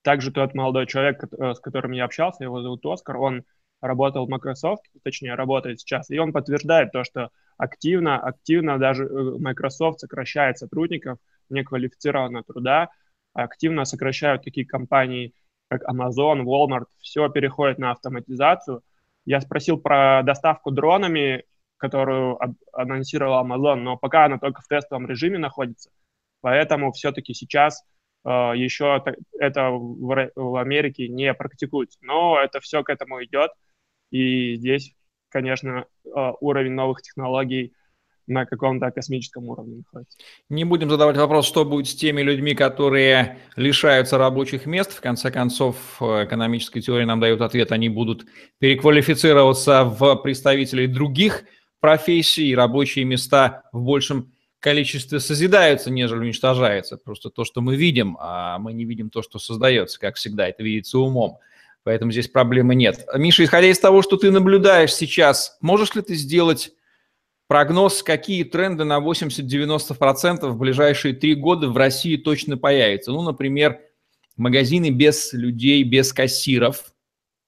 Также 0.03 0.33
тот 0.33 0.55
молодой 0.55 0.87
человек, 0.87 1.23
э, 1.23 1.55
с 1.55 1.61
которым 1.61 1.93
я 1.93 2.05
общался, 2.05 2.43
его 2.43 2.61
зовут 2.61 2.85
Оскар, 2.85 3.17
он 3.17 3.45
работал 3.81 4.27
в 4.27 4.29
Microsoft, 4.29 4.85
точнее, 5.03 5.35
работает 5.35 5.81
сейчас, 5.81 6.11
и 6.11 6.19
он 6.19 6.33
подтверждает 6.33 6.93
то, 6.93 7.05
что 7.05 7.31
активно, 7.57 8.19
активно 8.19 8.79
даже 8.79 9.05
э, 9.05 9.39
Microsoft 9.39 10.01
сокращает 10.01 10.59
сотрудников 10.59 11.19
неквалифицированного 11.49 12.45
труда, 12.45 12.89
активно 13.33 13.85
сокращают 13.85 14.45
такие 14.45 14.67
компании, 14.67 15.35
как 15.69 15.83
Amazon, 15.89 16.43
Walmart, 16.43 16.87
все 16.99 17.29
переходит 17.29 17.79
на 17.79 17.93
автоматизацию. 17.93 18.83
Я 19.25 19.41
спросил 19.41 19.79
про 19.79 20.23
доставку 20.23 20.71
дронами, 20.71 21.45
которую 21.77 22.39
анонсировал 22.73 23.45
Amazon, 23.45 23.77
но 23.77 23.97
пока 23.97 24.27
она 24.27 24.39
только 24.39 24.63
в 24.63 24.67
тестовом 24.67 25.07
режиме 25.07 25.39
находится. 25.39 25.91
Поэтому 26.41 26.93
все-таки 26.93 27.35
сейчас 27.35 27.85
э, 28.25 28.29
еще 28.31 29.03
это 29.39 29.71
в, 29.71 30.31
в 30.35 30.57
Америке 30.57 31.09
не 31.09 31.33
практикуется. 31.35 31.99
Но 32.03 32.39
это 32.39 32.61
все 32.61 32.83
к 32.83 32.91
этому 32.91 33.23
идет. 33.25 33.51
И 34.11 34.57
здесь, 34.57 34.95
конечно, 35.29 35.87
э, 36.05 36.11
уровень 36.41 36.73
новых 36.73 37.03
технологий 37.03 37.73
на 38.27 38.47
каком-то 38.47 38.91
космическом 38.93 39.49
уровне 39.49 39.79
находится. 39.79 40.17
Не 40.49 40.65
будем 40.65 40.89
задавать 40.89 41.17
вопрос, 41.17 41.47
что 41.47 41.65
будет 41.65 41.89
с 41.89 41.95
теми 41.95 42.23
людьми, 42.23 42.55
которые 42.55 43.39
лишаются 43.57 44.19
рабочих 44.19 44.67
мест. 44.67 44.93
В 44.93 45.01
конце 45.01 45.33
концов, 45.33 45.77
экономическая 46.01 46.81
теория 46.81 47.07
нам 47.07 47.19
дает 47.19 47.41
ответ, 47.41 47.73
они 47.73 47.89
будут 47.89 48.27
переквалифицироваться 48.59 49.85
в 49.85 50.15
представителей 50.17 50.87
других 50.87 51.45
профессий, 51.81 52.55
рабочие 52.55 53.05
места 53.05 53.65
в 53.73 53.83
большем 53.83 54.33
количестве 54.61 55.19
созидаются, 55.19 55.91
нежели 55.91 56.21
уничтожаются. 56.21 56.99
Просто 56.99 57.31
то, 57.31 57.45
что 57.45 57.63
мы 57.63 57.77
видим, 57.77 58.17
а 58.21 58.59
мы 58.59 58.73
не 58.73 58.85
видим 58.85 59.11
то, 59.11 59.23
что 59.23 59.39
создается, 59.39 59.99
как 59.99 60.17
всегда, 60.17 60.49
это 60.49 60.63
видится 60.63 60.99
умом. 60.99 61.39
Поэтому 61.85 62.13
здесь 62.13 62.29
проблемы 62.29 62.75
нет. 62.75 63.07
Миша, 63.15 63.45
исходя 63.45 63.69
из 63.69 63.79
того, 63.79 64.03
что 64.03 64.17
ты 64.17 64.31
наблюдаешь 64.31 64.95
сейчас, 64.95 65.57
можешь 65.61 65.95
ли 65.95 66.03
ты 66.03 66.15
сделать 66.15 66.73
прогноз, 67.51 68.03
какие 68.03 68.45
тренды 68.45 68.85
на 68.85 68.99
80-90% 68.99 70.47
в 70.47 70.57
ближайшие 70.57 71.15
три 71.15 71.35
года 71.35 71.69
в 71.69 71.77
России 71.77 72.17
точно 72.17 72.57
появятся. 72.57 73.11
Ну, 73.11 73.23
например, 73.23 73.81
магазины 74.37 74.91
без 74.91 75.33
людей, 75.33 75.83
без 75.83 76.13
кассиров 76.13 76.93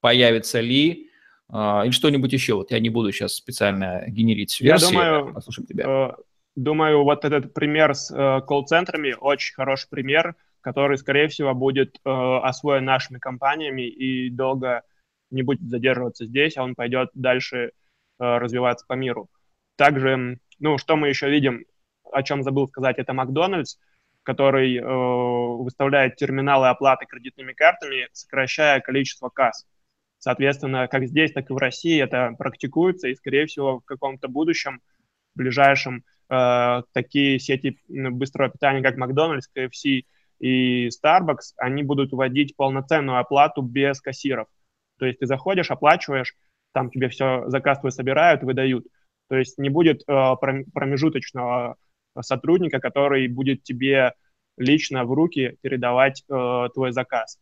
появятся 0.01 0.59
ли, 0.59 1.09
а, 1.47 1.83
или 1.85 1.91
что-нибудь 1.91 2.33
еще. 2.33 2.55
Вот 2.55 2.71
я 2.71 2.79
не 2.79 2.89
буду 2.89 3.13
сейчас 3.13 3.35
специально 3.35 4.03
генерить 4.07 4.59
версии. 4.59 4.85
Я 4.85 4.89
думаю, 4.91 5.33
послушаем 5.35 5.67
тебя. 5.67 5.85
Э, 5.87 6.21
думаю, 6.57 7.03
вот 7.03 7.23
этот 7.23 7.53
пример 7.53 7.95
с 7.95 8.11
э, 8.11 8.41
колл-центрами 8.45 9.15
очень 9.17 9.53
хороший 9.53 9.87
пример, 9.89 10.35
который, 10.63 10.97
скорее 10.97 11.27
всего, 11.27 11.53
будет 11.53 11.97
э, 11.97 12.09
освоен 12.09 12.85
нашими 12.85 13.19
компаниями 13.19 13.83
и 13.87 14.29
долго 14.29 14.83
не 15.29 15.43
будет 15.43 15.61
задерживаться 15.61 16.25
здесь, 16.25 16.57
а 16.57 16.63
он 16.63 16.75
пойдет 16.75 17.09
дальше 17.13 17.71
развиваться 18.19 18.85
по 18.87 18.93
миру. 18.93 19.27
Также, 19.75 20.37
ну, 20.59 20.77
что 20.77 20.95
мы 20.95 21.09
еще 21.09 21.29
видим, 21.29 21.65
о 22.11 22.23
чем 22.23 22.43
забыл 22.43 22.67
сказать, 22.67 22.99
это 22.99 23.13
Макдональдс, 23.13 23.77
который 24.23 24.77
э, 24.77 24.83
выставляет 24.83 26.15
терминалы 26.15 26.69
оплаты 26.69 27.05
кредитными 27.05 27.53
картами, 27.53 28.07
сокращая 28.13 28.79
количество 28.79 29.29
касс. 29.29 29.65
Соответственно, 30.19 30.87
как 30.87 31.05
здесь, 31.05 31.33
так 31.33 31.49
и 31.49 31.53
в 31.53 31.57
России 31.57 32.01
это 32.01 32.33
практикуется, 32.37 33.09
и, 33.09 33.15
скорее 33.15 33.45
всего, 33.45 33.79
в 33.79 33.85
каком-то 33.85 34.29
будущем, 34.29 34.81
ближайшем, 35.35 36.03
э, 36.29 36.81
такие 36.93 37.39
сети 37.39 37.77
быстрого 37.87 38.49
питания, 38.49 38.81
как 38.81 38.97
Макдональдс, 38.97 39.49
KFC 39.53 40.03
и 40.43 40.89
Starbucks, 40.89 41.53
они 41.55 41.83
будут 41.83 42.11
вводить 42.11 42.57
полноценную 42.57 43.17
оплату 43.17 43.61
без 43.61 44.01
кассиров. 44.01 44.47
То 44.99 45.05
есть 45.05 45.19
ты 45.19 45.25
заходишь, 45.25 45.71
оплачиваешь, 45.71 46.35
там 46.73 46.89
тебе 46.89 47.07
все, 47.07 47.47
заказ 47.47 47.79
твой 47.79 47.93
собирают, 47.93 48.43
выдают. 48.43 48.85
То 49.29 49.37
есть 49.37 49.57
не 49.57 49.69
будет 49.69 50.01
э, 50.01 50.35
промежуточного 50.73 51.77
сотрудника, 52.19 52.81
который 52.81 53.25
будет 53.29 53.63
тебе 53.63 54.15
лично 54.57 55.05
в 55.05 55.13
руки 55.13 55.57
передавать 55.61 56.25
э, 56.29 56.69
твой 56.73 56.91
заказ. 56.91 57.39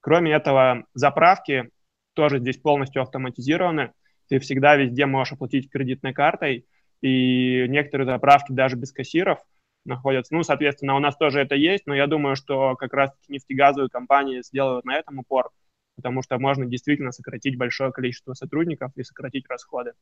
Кроме 0.00 0.32
этого, 0.32 0.86
заправки 0.94 1.70
тоже 2.14 2.40
здесь 2.40 2.58
полностью 2.58 3.02
автоматизированы. 3.02 3.92
Ты 4.28 4.40
всегда 4.40 4.74
везде 4.74 5.06
можешь 5.06 5.34
оплатить 5.34 5.70
кредитной 5.70 6.12
картой, 6.12 6.66
и 7.02 7.66
некоторые 7.68 8.06
заправки 8.06 8.50
даже 8.50 8.74
без 8.74 8.90
кассиров 8.90 9.38
находятся. 9.84 10.34
Ну, 10.34 10.42
соответственно, 10.42 10.96
у 10.96 10.98
нас 10.98 11.16
тоже 11.16 11.40
это 11.40 11.54
есть, 11.54 11.86
но 11.86 11.94
я 11.94 12.06
думаю, 12.06 12.36
что 12.36 12.76
как 12.76 12.92
раз 12.92 13.10
нефтегазовые 13.28 13.88
компании 13.88 14.42
сделают 14.42 14.84
на 14.84 14.96
этом 14.96 15.18
упор, 15.18 15.50
потому 15.96 16.22
что 16.22 16.38
можно 16.38 16.66
действительно 16.66 17.12
сократить 17.12 17.56
большое 17.56 17.92
количество 17.92 18.34
сотрудников 18.34 18.92
и 18.96 19.02
сократить 19.02 19.48
расходы. 19.48 19.92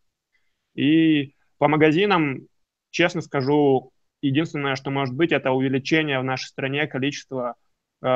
И 0.74 1.34
по 1.58 1.68
магазинам, 1.68 2.46
честно 2.90 3.20
скажу, 3.20 3.92
единственное, 4.22 4.76
что 4.76 4.90
может 4.90 5.14
быть, 5.14 5.32
это 5.32 5.52
увеличение 5.52 6.20
в 6.20 6.24
нашей 6.24 6.46
стране 6.46 6.86
количества 6.86 7.56
э, 8.02 8.06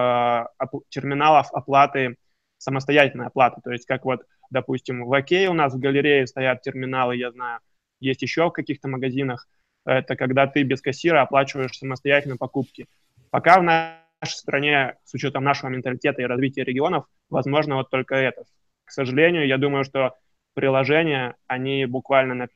терминалов 0.88 1.52
оплаты, 1.52 2.16
самостоятельной 2.58 3.26
оплаты. 3.26 3.60
То 3.62 3.72
есть 3.72 3.86
как 3.86 4.04
вот, 4.04 4.22
допустим, 4.50 5.04
в 5.04 5.12
Окей 5.12 5.46
у 5.48 5.52
нас 5.52 5.74
в 5.74 5.78
галерее 5.78 6.26
стоят 6.26 6.62
терминалы, 6.62 7.16
я 7.16 7.30
знаю, 7.30 7.60
есть 8.00 8.22
еще 8.22 8.48
в 8.48 8.52
каких-то 8.52 8.88
магазинах. 8.88 9.46
Это 9.84 10.16
когда 10.16 10.46
ты 10.46 10.62
без 10.62 10.80
кассира 10.80 11.22
оплачиваешь 11.22 11.76
самостоятельно 11.76 12.36
покупки. 12.36 12.86
Пока 13.30 13.60
в 13.60 13.62
нашей 13.62 14.36
стране, 14.36 14.96
с 15.04 15.14
учетом 15.14 15.44
нашего 15.44 15.70
менталитета 15.70 16.22
и 16.22 16.26
развития 16.26 16.64
регионов, 16.64 17.04
возможно 17.28 17.76
вот 17.76 17.90
только 17.90 18.14
это. 18.14 18.44
К 18.84 18.90
сожалению, 18.90 19.46
я 19.46 19.58
думаю, 19.58 19.84
что 19.84 20.14
приложения, 20.54 21.36
они 21.46 21.84
буквально 21.86 22.34
на, 22.34 22.48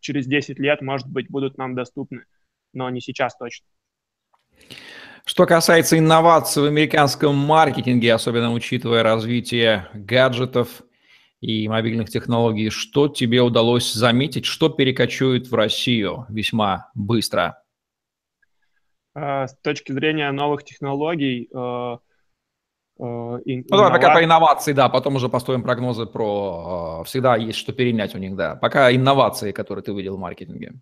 через 0.00 0.26
10 0.26 0.58
лет, 0.58 0.80
может 0.80 1.08
быть, 1.08 1.30
будут 1.30 1.58
нам 1.58 1.74
доступны, 1.74 2.24
но 2.72 2.90
не 2.90 3.00
сейчас 3.00 3.36
точно. 3.36 3.66
Что 5.24 5.44
касается 5.44 5.98
инноваций 5.98 6.62
в 6.62 6.66
американском 6.66 7.34
маркетинге, 7.34 8.14
особенно 8.14 8.52
учитывая 8.52 9.02
развитие 9.02 9.88
гаджетов 9.92 10.82
и 11.46 11.68
мобильных 11.68 12.10
технологий, 12.10 12.70
что 12.70 13.08
тебе 13.08 13.40
удалось 13.40 13.92
заметить, 13.92 14.44
что 14.46 14.68
перекочует 14.68 15.48
в 15.48 15.54
Россию 15.54 16.26
весьма 16.28 16.90
быстро? 16.94 17.62
А, 19.14 19.46
с 19.46 19.56
точки 19.58 19.92
зрения 19.92 20.30
новых 20.32 20.64
технологий, 20.64 21.48
э, 21.54 21.96
Э, 22.98 23.38
ну, 23.44 23.64
давай 23.68 23.92
пока 23.92 24.12
про 24.12 24.24
инновации, 24.24 24.72
да, 24.72 24.88
потом 24.88 25.16
уже 25.16 25.28
построим 25.28 25.62
прогнозы 25.62 26.06
про... 26.06 27.00
Э, 27.02 27.04
всегда 27.04 27.36
есть 27.36 27.58
что 27.58 27.72
перенять 27.72 28.14
у 28.14 28.18
них, 28.18 28.36
да. 28.36 28.56
Пока 28.56 28.94
инновации, 28.94 29.52
которые 29.52 29.82
ты 29.84 29.92
видел 29.92 30.16
в 30.16 30.20
маркетинге. 30.20 30.72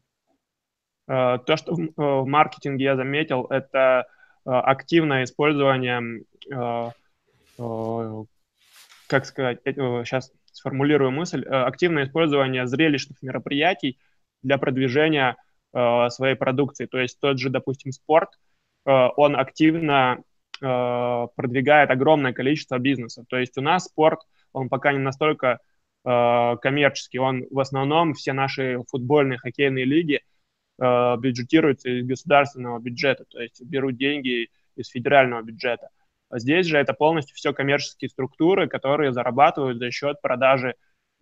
То, 1.06 1.56
что 1.56 1.74
в 1.74 2.24
маркетинге 2.24 2.84
я 2.84 2.96
заметил, 2.96 3.44
это 3.50 4.06
активное 4.46 5.24
использование, 5.24 6.24
как 9.06 9.26
сказать, 9.26 9.58
сейчас 9.66 10.32
сформулирую 10.54 11.10
мысль, 11.10 11.44
активное 11.44 12.04
использование 12.04 12.66
зрелищных 12.66 13.20
мероприятий 13.22 13.98
для 14.42 14.56
продвижения 14.56 15.36
своей 16.08 16.36
продукции. 16.36 16.86
То 16.86 16.98
есть 16.98 17.20
тот 17.20 17.38
же, 17.38 17.50
допустим, 17.50 17.92
спорт– 17.92 18.30
он 18.86 19.34
активно 19.34 20.22
продвигает 20.60 21.90
огромное 21.90 22.34
количество 22.34 22.78
бизнесов. 22.78 23.24
То 23.30 23.38
есть 23.38 23.56
у 23.56 23.62
нас 23.62 23.84
спорт, 23.86 24.20
он 24.52 24.68
пока 24.68 24.92
не 24.92 24.98
настолько 24.98 25.60
коммерческий, 26.04 27.18
он 27.18 27.46
в 27.50 27.58
основном 27.60 28.12
все 28.12 28.34
наши 28.34 28.78
футбольные, 28.90 29.38
хоккейные 29.38 29.86
лиги 29.86 30.20
бюджетируются 30.78 31.88
из 31.88 32.06
государственного 32.06 32.78
бюджета, 32.78 33.24
то 33.24 33.40
есть 33.40 33.62
берут 33.64 33.96
деньги 33.96 34.50
из 34.76 34.88
федерального 34.88 35.40
бюджета. 35.40 35.88
А 36.30 36.38
здесь 36.38 36.66
же 36.66 36.78
это 36.78 36.92
полностью 36.94 37.34
все 37.36 37.52
коммерческие 37.52 38.08
структуры, 38.08 38.68
которые 38.68 39.12
зарабатывают 39.12 39.78
за 39.78 39.90
счет 39.90 40.20
продажи 40.20 40.74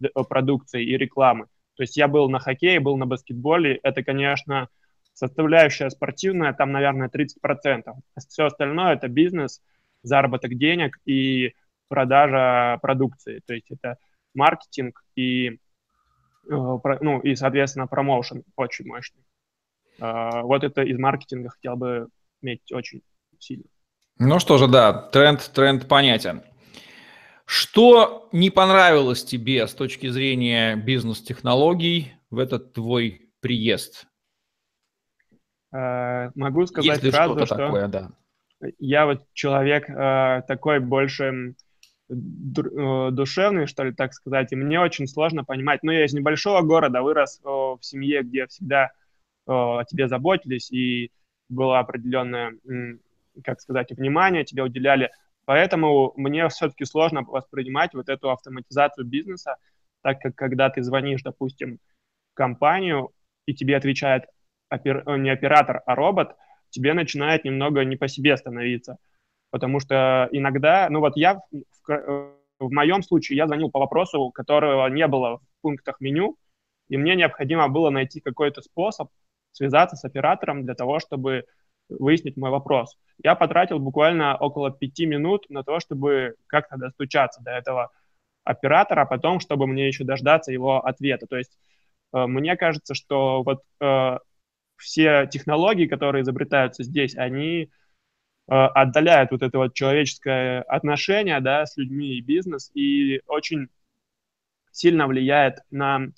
э, 0.02 0.08
продукции 0.28 0.84
и 0.84 0.96
рекламы. 0.96 1.46
То 1.76 1.82
есть 1.82 1.96
я 1.96 2.08
был 2.08 2.28
на 2.28 2.38
хоккее, 2.38 2.80
был 2.80 2.96
на 2.96 3.06
баскетболе. 3.06 3.78
Это, 3.82 4.02
конечно, 4.02 4.68
составляющая 5.14 5.90
спортивная, 5.90 6.52
там, 6.52 6.72
наверное, 6.72 7.08
30%. 7.08 7.82
А 7.86 8.20
все 8.20 8.46
остальное– 8.46 8.92
это 8.94 9.08
бизнес, 9.08 9.60
заработок 10.02 10.54
денег 10.56 10.98
и 11.04 11.54
продажа 11.88 12.78
продукции. 12.80 13.40
То 13.46 13.54
есть 13.54 13.70
это 13.70 13.98
маркетинг 14.34 15.02
и, 15.14 15.48
э, 15.48 15.56
ну, 16.48 17.20
и 17.20 17.34
соответственно, 17.34 17.86
промоушен 17.86 18.44
очень 18.56 18.86
мощный. 18.86 19.22
А, 20.00 20.42
вот 20.42 20.64
это 20.64 20.82
из 20.82 20.98
маркетинга 20.98 21.50
хотел 21.50 21.76
бы 21.76 22.08
иметь 22.40 22.72
очень 22.72 23.02
сильно. 23.38 23.64
Ну 24.24 24.38
что 24.38 24.56
же, 24.56 24.68
да, 24.68 24.92
тренд, 24.92 25.50
тренд 25.52 25.88
понятен. 25.88 26.42
Что 27.44 28.28
не 28.30 28.50
понравилось 28.50 29.24
тебе 29.24 29.66
с 29.66 29.74
точки 29.74 30.08
зрения 30.08 30.76
бизнес-технологий 30.76 32.14
в 32.30 32.38
этот 32.38 32.72
твой 32.72 33.32
приезд? 33.40 34.06
Э, 35.74 36.30
могу 36.36 36.66
сказать 36.66 36.98
Если 36.98 37.10
сразу, 37.10 37.34
что 37.44 37.56
такое, 37.56 37.88
да. 37.88 38.10
я 38.78 39.06
вот 39.06 39.26
человек 39.32 39.90
э, 39.90 40.42
такой 40.46 40.78
больше 40.78 41.56
э, 42.08 42.14
душевный, 42.14 43.66
что 43.66 43.82
ли, 43.82 43.92
так 43.92 44.14
сказать, 44.14 44.52
и 44.52 44.56
мне 44.56 44.78
очень 44.78 45.08
сложно 45.08 45.44
понимать. 45.44 45.82
Ну, 45.82 45.90
я 45.90 46.04
из 46.04 46.12
небольшого 46.12 46.62
города 46.62 47.02
вырос 47.02 47.40
в 47.42 47.80
семье, 47.80 48.22
где 48.22 48.46
всегда 48.46 48.92
о 49.46 49.82
тебе 49.82 50.06
заботились, 50.06 50.70
и 50.70 51.10
была 51.48 51.80
определенная 51.80 52.52
как 53.44 53.60
сказать, 53.60 53.92
внимание 53.92 54.44
тебе 54.44 54.62
уделяли. 54.62 55.10
Поэтому 55.44 56.12
мне 56.16 56.48
все-таки 56.48 56.84
сложно 56.84 57.22
воспринимать 57.22 57.94
вот 57.94 58.08
эту 58.08 58.30
автоматизацию 58.30 59.06
бизнеса, 59.06 59.56
так 60.02 60.20
как 60.20 60.34
когда 60.34 60.70
ты 60.70 60.82
звонишь, 60.82 61.22
допустим, 61.22 61.78
в 62.32 62.34
компанию, 62.34 63.10
и 63.46 63.54
тебе 63.54 63.76
отвечает 63.76 64.24
опер... 64.70 65.04
не 65.18 65.30
оператор, 65.30 65.82
а 65.86 65.94
робот, 65.94 66.36
тебе 66.70 66.94
начинает 66.94 67.44
немного 67.44 67.84
не 67.84 67.96
по 67.96 68.08
себе 68.08 68.36
становиться. 68.36 68.98
Потому 69.50 69.80
что 69.80 70.28
иногда, 70.32 70.88
ну 70.90 71.00
вот 71.00 71.16
я 71.16 71.40
в, 71.86 72.32
в 72.58 72.72
моем 72.72 73.02
случае, 73.02 73.36
я 73.36 73.46
звонил 73.46 73.70
по 73.70 73.80
вопросу, 73.80 74.30
которого 74.30 74.86
не 74.88 75.06
было 75.06 75.38
в 75.38 75.42
пунктах 75.60 76.00
меню, 76.00 76.36
и 76.88 76.96
мне 76.96 77.14
необходимо 77.16 77.68
было 77.68 77.90
найти 77.90 78.20
какой-то 78.20 78.62
способ 78.62 79.10
связаться 79.52 79.96
с 79.96 80.04
оператором 80.04 80.64
для 80.64 80.74
того, 80.74 80.98
чтобы 80.98 81.44
выяснить 81.98 82.36
мой 82.36 82.50
вопрос. 82.50 82.96
Я 83.22 83.34
потратил 83.34 83.78
буквально 83.78 84.36
около 84.36 84.70
пяти 84.70 85.06
минут 85.06 85.48
на 85.48 85.62
то, 85.62 85.80
чтобы 85.80 86.36
как-то 86.46 86.76
достучаться 86.76 87.42
до 87.42 87.52
этого 87.52 87.90
оператора, 88.44 89.02
а 89.02 89.06
потом, 89.06 89.40
чтобы 89.40 89.66
мне 89.66 89.86
еще 89.86 90.04
дождаться 90.04 90.52
его 90.52 90.84
ответа. 90.84 91.26
То 91.26 91.36
есть 91.36 91.58
э, 92.12 92.26
мне 92.26 92.56
кажется, 92.56 92.94
что 92.94 93.42
вот 93.42 93.62
э, 93.80 94.18
все 94.76 95.26
технологии, 95.26 95.86
которые 95.86 96.22
изобретаются 96.22 96.82
здесь, 96.82 97.16
они 97.16 97.62
э, 97.62 97.68
отдаляют 98.48 99.30
вот 99.30 99.42
это 99.42 99.58
вот 99.58 99.74
человеческое 99.74 100.62
отношение, 100.62 101.40
да, 101.40 101.66
с 101.66 101.76
людьми 101.76 102.14
и 102.14 102.20
бизнес, 102.20 102.70
и 102.74 103.22
очень 103.26 103.68
сильно 104.72 105.06
влияет 105.06 105.58
на 105.70 106.08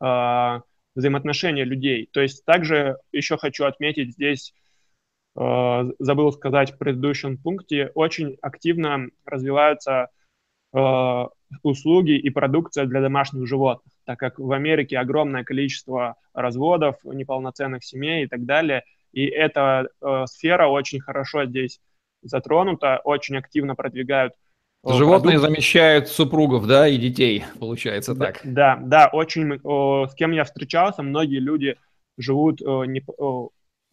э, 0.00 0.60
взаимоотношения 0.94 1.64
людей. 1.64 2.08
То 2.10 2.22
есть 2.22 2.44
также 2.44 2.96
еще 3.12 3.36
хочу 3.36 3.66
отметить 3.66 4.14
здесь 4.14 4.54
забыл 5.36 6.32
сказать 6.32 6.72
в 6.72 6.78
предыдущем 6.78 7.36
пункте, 7.36 7.90
очень 7.94 8.38
активно 8.40 9.08
развиваются 9.26 10.08
э, 10.72 11.24
услуги 11.62 12.12
и 12.12 12.30
продукция 12.30 12.86
для 12.86 13.02
домашних 13.02 13.46
животных, 13.46 13.92
так 14.06 14.18
как 14.18 14.38
в 14.38 14.50
Америке 14.52 14.98
огромное 14.98 15.44
количество 15.44 16.16
разводов, 16.32 16.96
неполноценных 17.04 17.84
семей 17.84 18.24
и 18.24 18.28
так 18.28 18.46
далее. 18.46 18.84
И 19.12 19.26
эта 19.26 19.88
э, 20.00 20.24
сфера 20.26 20.68
очень 20.68 21.00
хорошо 21.00 21.44
здесь 21.44 21.80
затронута, 22.22 23.00
очень 23.04 23.36
активно 23.36 23.74
продвигают 23.74 24.32
Животные 24.86 25.34
продукты. 25.34 25.48
замещают 25.48 26.08
супругов, 26.08 26.66
да, 26.66 26.86
и 26.86 26.96
детей, 26.96 27.44
получается 27.58 28.14
да, 28.14 28.26
так. 28.26 28.40
Да, 28.44 28.78
да, 28.80 29.10
очень, 29.12 29.58
с 30.08 30.14
кем 30.14 30.30
я 30.30 30.44
встречался, 30.44 31.02
многие 31.02 31.40
люди 31.40 31.76
живут 32.16 32.60
не, 32.60 33.02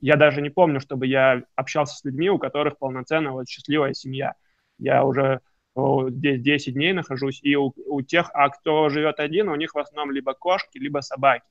я 0.04 0.18
даже 0.18 0.42
не 0.42 0.50
помню, 0.50 0.82
чтобы 0.82 1.08
я 1.08 1.44
общался 1.56 1.96
с 1.96 2.04
людьми, 2.04 2.30
у 2.30 2.38
которых 2.38 2.78
полноценная 2.78 3.32
вот 3.32 3.48
счастливая 3.48 3.94
семья. 3.94 4.34
Я 4.78 5.06
уже 5.06 5.40
здесь 5.78 6.42
10 6.42 6.74
дней 6.74 6.92
нахожусь, 6.92 7.40
и 7.42 7.56
у, 7.56 7.74
у 7.88 8.02
тех, 8.02 8.30
а 8.34 8.50
кто 8.50 8.90
живет 8.90 9.22
один, 9.22 9.48
у 9.48 9.56
них 9.56 9.74
в 9.74 9.80
основном 9.80 10.12
либо 10.14 10.34
кошки, 10.34 10.78
либо 10.78 11.00
собаки. 11.00 11.46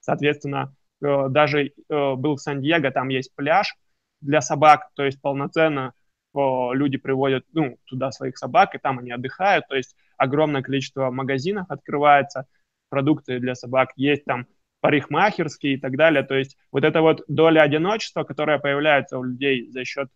Соответственно, 0.00 0.74
э, 1.04 1.26
даже 1.28 1.66
э, 1.66 1.70
был 2.14 2.36
в 2.36 2.40
Сан-Диего, 2.40 2.90
там 2.90 3.08
есть 3.08 3.34
пляж 3.34 3.76
для 4.22 4.40
собак, 4.40 4.88
то 4.94 5.04
есть 5.04 5.20
полноценно 5.20 5.92
люди 6.34 6.98
приводят 6.98 7.44
ну, 7.52 7.78
туда 7.84 8.10
своих 8.10 8.38
собак, 8.38 8.74
и 8.74 8.78
там 8.78 8.98
они 9.00 9.10
отдыхают, 9.10 9.66
то 9.68 9.76
есть 9.76 9.96
огромное 10.16 10.62
количество 10.62 11.10
магазинов 11.10 11.66
открывается, 11.70 12.46
продукты 12.88 13.38
для 13.38 13.54
собак, 13.54 13.90
есть 13.96 14.24
там 14.24 14.46
парикмахерские 14.80 15.74
и 15.74 15.76
так 15.78 15.96
далее. 15.96 16.22
То 16.22 16.34
есть 16.34 16.56
вот 16.72 16.84
эта 16.84 17.02
вот 17.02 17.22
доля 17.28 17.60
одиночества, 17.62 18.24
которая 18.24 18.58
появляется 18.58 19.18
у 19.18 19.24
людей 19.24 19.70
за 19.70 19.84
счет 19.84 20.08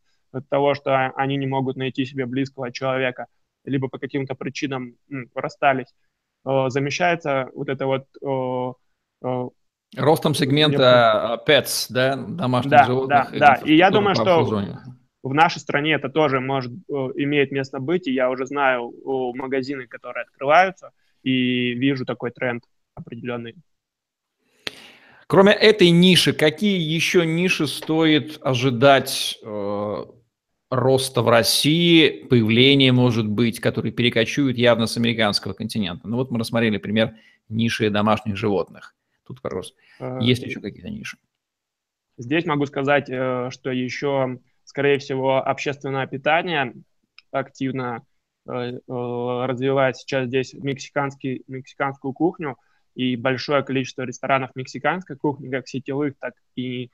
того, 0.49 0.75
что 0.75 1.13
они 1.17 1.37
не 1.37 1.47
могут 1.47 1.77
найти 1.77 2.05
себе 2.05 2.27
близкого 2.27 2.73
человека, 2.73 3.27
либо 3.65 3.89
по 3.89 3.99
каким-то 3.99 4.35
причинам 4.35 4.97
м, 5.11 5.29
расстались, 5.35 5.95
э, 6.47 6.65
замещается 6.69 7.51
вот 7.55 7.69
это 7.69 7.87
вот... 7.87 8.77
Э, 9.25 9.49
Ростом 9.97 10.35
сегмента. 10.35 11.43
Э, 11.47 11.51
pets, 11.51 11.87
да, 11.91 12.17
домашних 12.17 12.71
да, 12.71 12.85
животных. 12.85 13.31
Да, 13.33 13.39
да, 13.39 13.55
и 13.65 13.75
я 13.77 13.91
думаю, 13.91 14.15
что 14.15 14.43
в 15.23 15.35
нашей 15.35 15.59
стране 15.59 15.93
это 15.93 16.09
тоже 16.09 16.41
может, 16.41 16.73
имеет 16.89 17.53
место 17.53 17.79
быть, 17.79 18.09
и 18.09 18.13
я 18.13 18.31
уже 18.31 18.47
знаю 18.47 18.93
магазины, 19.37 19.87
которые 19.87 20.25
открываются, 20.25 20.91
и 21.23 21.75
вижу 21.75 22.05
такой 22.05 22.33
тренд 22.33 22.65
определенный. 22.95 23.55
Кроме 25.33 25.53
этой 25.53 25.89
ниши, 25.89 26.35
какие 26.35 26.79
еще 26.79 27.25
ниши 27.25 27.67
стоит 27.67 28.39
ожидать 28.43 29.39
э, 29.43 30.05
роста 30.69 31.23
в 31.23 31.29
России, 31.31 32.27
появления, 32.29 32.93
может 32.93 33.27
быть, 33.27 33.59
которые 33.59 33.93
перекочуют 33.93 34.59
явно 34.59 34.87
с 34.87 34.99
американского 34.99 35.55
континента? 35.55 36.07
Ну 36.07 36.19
вот 36.19 36.31
мы 36.31 36.39
рассмотрели 36.39 36.77
пример 36.77 37.15
ниши 37.49 37.89
домашних 37.89 38.37
животных. 38.37 38.95
Тут 39.27 39.43
вопрос, 39.43 39.75
э, 40.01 40.19
есть 40.21 40.43
ли 40.43 40.51
еще 40.51 40.61
какие-то 40.61 40.91
ниши? 40.91 41.17
Здесь 42.19 42.45
могу 42.45 42.67
сказать, 42.67 43.09
э, 43.09 43.49
что 43.51 43.71
еще, 43.71 44.39
скорее 44.65 44.99
всего, 44.99 45.39
общественное 45.39 46.07
питание 46.07 46.75
активно 47.31 48.05
э, 48.47 48.79
развивает 48.87 49.97
сейчас 49.97 50.27
здесь 50.27 50.53
мексиканский, 50.53 51.43
мексиканскую 51.47 52.13
кухню– 52.13 52.59
и 52.95 53.17
большое 53.17 53.63
количество 53.63 54.03
ресторанов 54.03 54.51
мексиканской 54.55 55.17
кухни, 55.17 55.51
как 55.51 55.69
сетевых, 55.69 56.19
так 56.19 56.35
и 56.57 56.91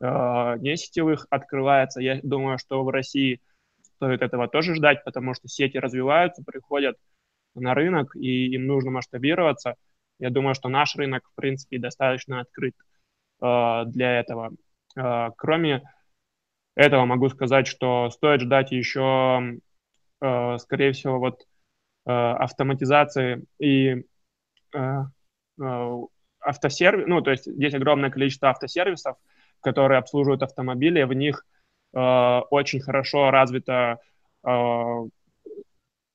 э, 0.00 0.56
не 0.58 0.76
сетевых 0.76 1.26
открывается. 1.30 2.00
Я 2.00 2.20
думаю, 2.22 2.58
что 2.58 2.82
в 2.84 2.88
России 2.88 3.40
стоит 3.96 4.22
этого 4.22 4.48
тоже 4.48 4.74
ждать, 4.74 5.04
потому 5.04 5.34
что 5.34 5.48
сети 5.48 5.78
развиваются, 5.78 6.42
приходят 6.44 6.96
на 7.54 7.74
рынок, 7.74 8.16
и 8.16 8.54
им 8.54 8.66
нужно 8.66 8.90
масштабироваться. 8.90 9.74
Я 10.18 10.30
думаю, 10.30 10.54
что 10.54 10.68
наш 10.68 10.96
рынок, 10.96 11.28
в 11.30 11.34
принципе, 11.34 11.78
достаточно 11.78 12.40
открыт 12.40 12.74
э, 13.42 13.82
для 13.86 14.20
этого. 14.20 14.52
Э, 14.96 15.30
кроме 15.36 15.82
этого 16.74 17.04
могу 17.04 17.28
сказать, 17.28 17.66
что 17.66 18.10
стоит 18.10 18.40
ждать 18.40 18.72
еще, 18.72 19.58
э, 20.20 20.58
скорее 20.58 20.92
всего, 20.92 21.18
вот 21.18 21.42
э, 22.06 22.10
автоматизации 22.10 23.44
и 23.58 24.04
э, 24.74 25.02
автосервис, 26.42 27.06
ну, 27.06 27.20
то 27.20 27.30
есть 27.30 27.44
здесь 27.46 27.74
огромное 27.74 28.10
количество 28.10 28.50
автосервисов, 28.50 29.16
которые 29.60 29.98
обслуживают 29.98 30.42
автомобили, 30.42 31.02
в 31.04 31.12
них 31.12 31.46
э, 31.94 31.98
очень 31.98 32.80
хорошо 32.80 33.30
развито 33.30 34.00
э, 34.44 34.50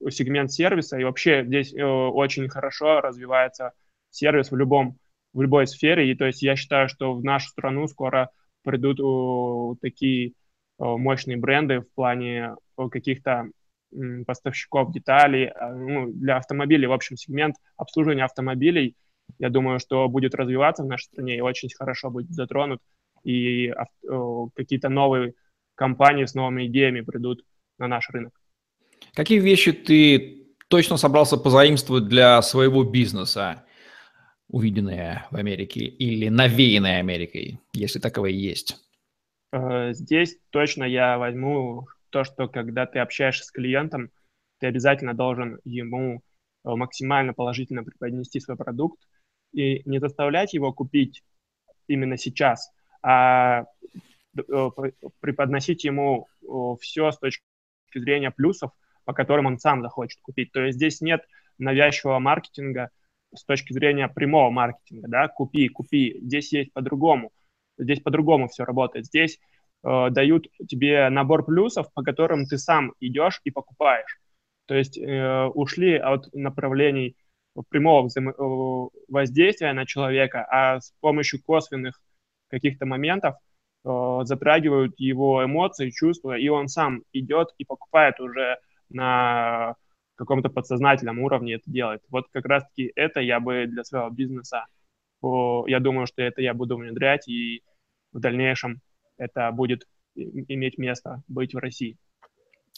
сегмент 0.09 0.51
сервиса, 0.51 0.97
и 0.99 1.03
вообще 1.03 1.43
здесь 1.45 1.73
э, 1.73 1.83
очень 1.83 2.49
хорошо 2.49 3.01
развивается 3.01 3.71
сервис 4.09 4.51
в 4.51 4.55
любом 4.55 4.97
в 5.33 5.41
любой 5.41 5.67
сфере, 5.67 6.09
и 6.09 6.15
то 6.15 6.25
есть 6.25 6.41
я 6.41 6.55
считаю, 6.55 6.89
что 6.89 7.13
в 7.13 7.23
нашу 7.23 7.49
страну 7.49 7.87
скоро 7.87 8.31
придут 8.63 8.99
э, 8.99 9.79
такие 9.81 10.33
мощные 10.79 11.37
бренды 11.37 11.79
в 11.79 11.91
плане 11.95 12.55
каких-то 12.91 13.49
поставщиков 14.27 14.91
деталей, 14.91 15.51
ну, 15.59 16.11
для 16.11 16.37
автомобилей, 16.37 16.85
в 16.85 16.93
общем, 16.93 17.17
сегмент 17.17 17.55
обслуживания 17.77 18.25
автомобилей, 18.25 18.95
я 19.39 19.49
думаю, 19.49 19.79
что 19.79 20.07
будет 20.07 20.35
развиваться 20.35 20.83
в 20.83 20.87
нашей 20.87 21.05
стране 21.05 21.37
и 21.37 21.41
очень 21.41 21.69
хорошо 21.77 22.09
будет 22.09 22.31
затронут, 22.31 22.81
и 23.23 23.73
какие-то 24.55 24.89
новые 24.89 25.33
компании 25.75 26.25
с 26.25 26.33
новыми 26.33 26.67
идеями 26.67 27.01
придут 27.01 27.43
на 27.77 27.87
наш 27.87 28.09
рынок. 28.09 28.33
Какие 29.13 29.39
вещи 29.39 29.71
ты 29.71 30.47
точно 30.67 30.97
собрался 30.97 31.37
позаимствовать 31.37 32.07
для 32.07 32.41
своего 32.41 32.83
бизнеса, 32.83 33.65
увиденные 34.49 35.25
в 35.31 35.35
Америке 35.35 35.81
или 35.81 36.29
навеянные 36.29 36.99
Америкой, 36.99 37.59
если 37.73 37.99
таковые 37.99 38.41
есть? 38.41 38.77
Э, 39.51 39.93
здесь 39.93 40.37
точно 40.49 40.83
я 40.83 41.17
возьму 41.17 41.87
то, 42.09 42.23
что 42.23 42.47
когда 42.47 42.85
ты 42.85 42.99
общаешься 42.99 43.45
с 43.45 43.51
клиентом, 43.51 44.09
ты 44.59 44.67
обязательно 44.67 45.13
должен 45.13 45.59
ему 45.63 46.17
э, 46.17 46.19
максимально 46.63 47.33
положительно 47.33 47.83
преподнести 47.83 48.39
свой 48.39 48.57
продукт 48.57 48.99
и 49.53 49.81
не 49.89 49.99
заставлять 49.99 50.53
его 50.53 50.73
купить 50.73 51.23
именно 51.87 52.17
сейчас, 52.17 52.71
а 53.01 53.65
э, 54.35 54.69
преподносить 55.19 55.83
ему 55.83 56.27
все 56.81 57.11
с 57.11 57.17
точки 57.17 57.43
зрения 57.93 58.31
плюсов, 58.31 58.71
по 59.05 59.13
которым 59.13 59.45
он 59.45 59.57
сам 59.57 59.81
захочет 59.81 60.19
купить. 60.21 60.51
То 60.51 60.61
есть 60.61 60.77
здесь 60.77 61.01
нет 61.01 61.25
навязчивого 61.57 62.19
маркетинга 62.19 62.89
с 63.33 63.43
точки 63.43 63.73
зрения 63.73 64.07
прямого 64.07 64.49
маркетинга, 64.49 65.07
да, 65.07 65.27
купи, 65.27 65.69
купи. 65.69 66.19
Здесь 66.21 66.53
есть 66.53 66.73
по-другому. 66.73 67.31
Здесь 67.77 68.01
по-другому 68.01 68.47
все 68.47 68.63
работает. 68.63 69.05
Здесь 69.05 69.39
э, 69.83 70.09
дают 70.09 70.47
тебе 70.67 71.09
набор 71.09 71.45
плюсов, 71.45 71.91
по 71.93 72.03
которым 72.03 72.45
ты 72.45 72.57
сам 72.57 72.93
идешь 72.99 73.41
и 73.43 73.51
покупаешь. 73.51 74.19
То 74.65 74.75
есть 74.75 74.97
э, 74.97 75.45
ушли 75.45 75.95
от 75.95 76.33
направлений 76.33 77.15
прямого 77.69 78.07
взаимо- 78.07 78.89
воздействия 79.07 79.73
на 79.73 79.85
человека, 79.85 80.45
а 80.49 80.79
с 80.79 80.93
помощью 80.99 81.41
косвенных 81.43 82.01
каких-то 82.49 82.85
моментов 82.85 83.35
э, 83.85 84.19
затрагивают 84.23 84.93
его 84.99 85.43
эмоции, 85.43 85.89
чувства, 85.89 86.37
и 86.37 86.47
он 86.47 86.67
сам 86.67 87.03
идет 87.13 87.49
и 87.57 87.65
покупает 87.65 88.19
уже 88.19 88.57
на 88.89 89.75
каком-то 90.15 90.49
подсознательном 90.49 91.19
уровне 91.19 91.55
это 91.55 91.69
делает. 91.69 92.01
Вот 92.09 92.25
как 92.31 92.45
раз-таки 92.45 92.91
это 92.95 93.19
я 93.19 93.39
бы 93.39 93.65
для 93.67 93.83
своего 93.83 94.09
бизнеса, 94.09 94.65
я 95.21 95.79
думаю, 95.79 96.07
что 96.07 96.21
это 96.21 96.41
я 96.41 96.53
буду 96.53 96.77
внедрять, 96.77 97.27
и 97.27 97.63
в 98.13 98.19
дальнейшем 98.19 98.81
это 99.17 99.51
будет 99.51 99.87
иметь 100.15 100.77
место 100.77 101.23
быть 101.27 101.53
в 101.53 101.57
России. 101.57 101.97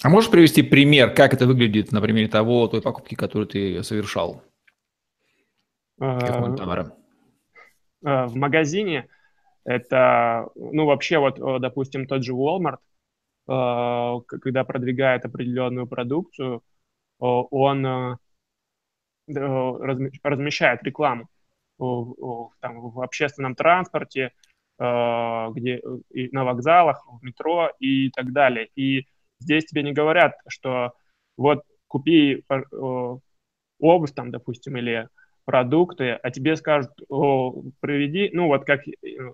А 0.02 0.10
можешь 0.10 0.32
привести 0.32 0.62
пример, 0.62 1.14
как 1.14 1.34
это 1.34 1.46
выглядит 1.46 1.92
на 1.92 2.02
примере 2.02 2.30
того, 2.30 2.68
той 2.68 2.82
покупки, 2.82 3.16
которую 3.16 3.48
ты 3.48 3.84
совершал? 3.84 4.42
Какого 6.00 6.56
товара? 6.56 6.96
В 8.02 8.36
магазине 8.36 9.08
это, 9.66 10.48
ну, 10.56 10.86
вообще 10.86 11.20
вот, 11.20 11.38
допустим, 11.62 12.08
тот 12.08 12.24
же 12.24 12.34
Walmart, 12.34 12.80
когда 13.46 14.64
продвигает 14.64 15.26
определенную 15.26 15.88
продукцию, 15.88 16.64
он 17.20 17.86
э, 17.86 18.18
размещает 19.28 20.84
рекламу 20.84 21.28
там, 21.78 22.90
в 22.90 23.02
общественном 23.02 23.56
транспорте, 23.56 24.32
э, 24.80 25.48
где, 25.54 25.82
на 26.32 26.44
вокзалах, 26.46 27.06
в 27.08 27.24
метро 27.24 27.72
и 27.80 28.10
так 28.12 28.32
далее. 28.32 28.70
И 28.76 29.08
здесь 29.40 29.66
тебе 29.66 29.84
не 29.84 29.94
говорят, 29.94 30.36
что 30.48 30.94
вот 31.38 31.64
купи 31.88 32.44
э, 32.50 32.62
обувь 33.80 34.14
там, 34.14 34.32
допустим, 34.32 34.78
или 34.78 35.10
продукты, 35.50 36.12
а 36.12 36.30
тебе 36.30 36.56
скажут, 36.56 36.92
о, 37.10 37.64
проведи, 37.80 38.30
ну 38.34 38.46
вот 38.46 38.66
как, 38.66 38.82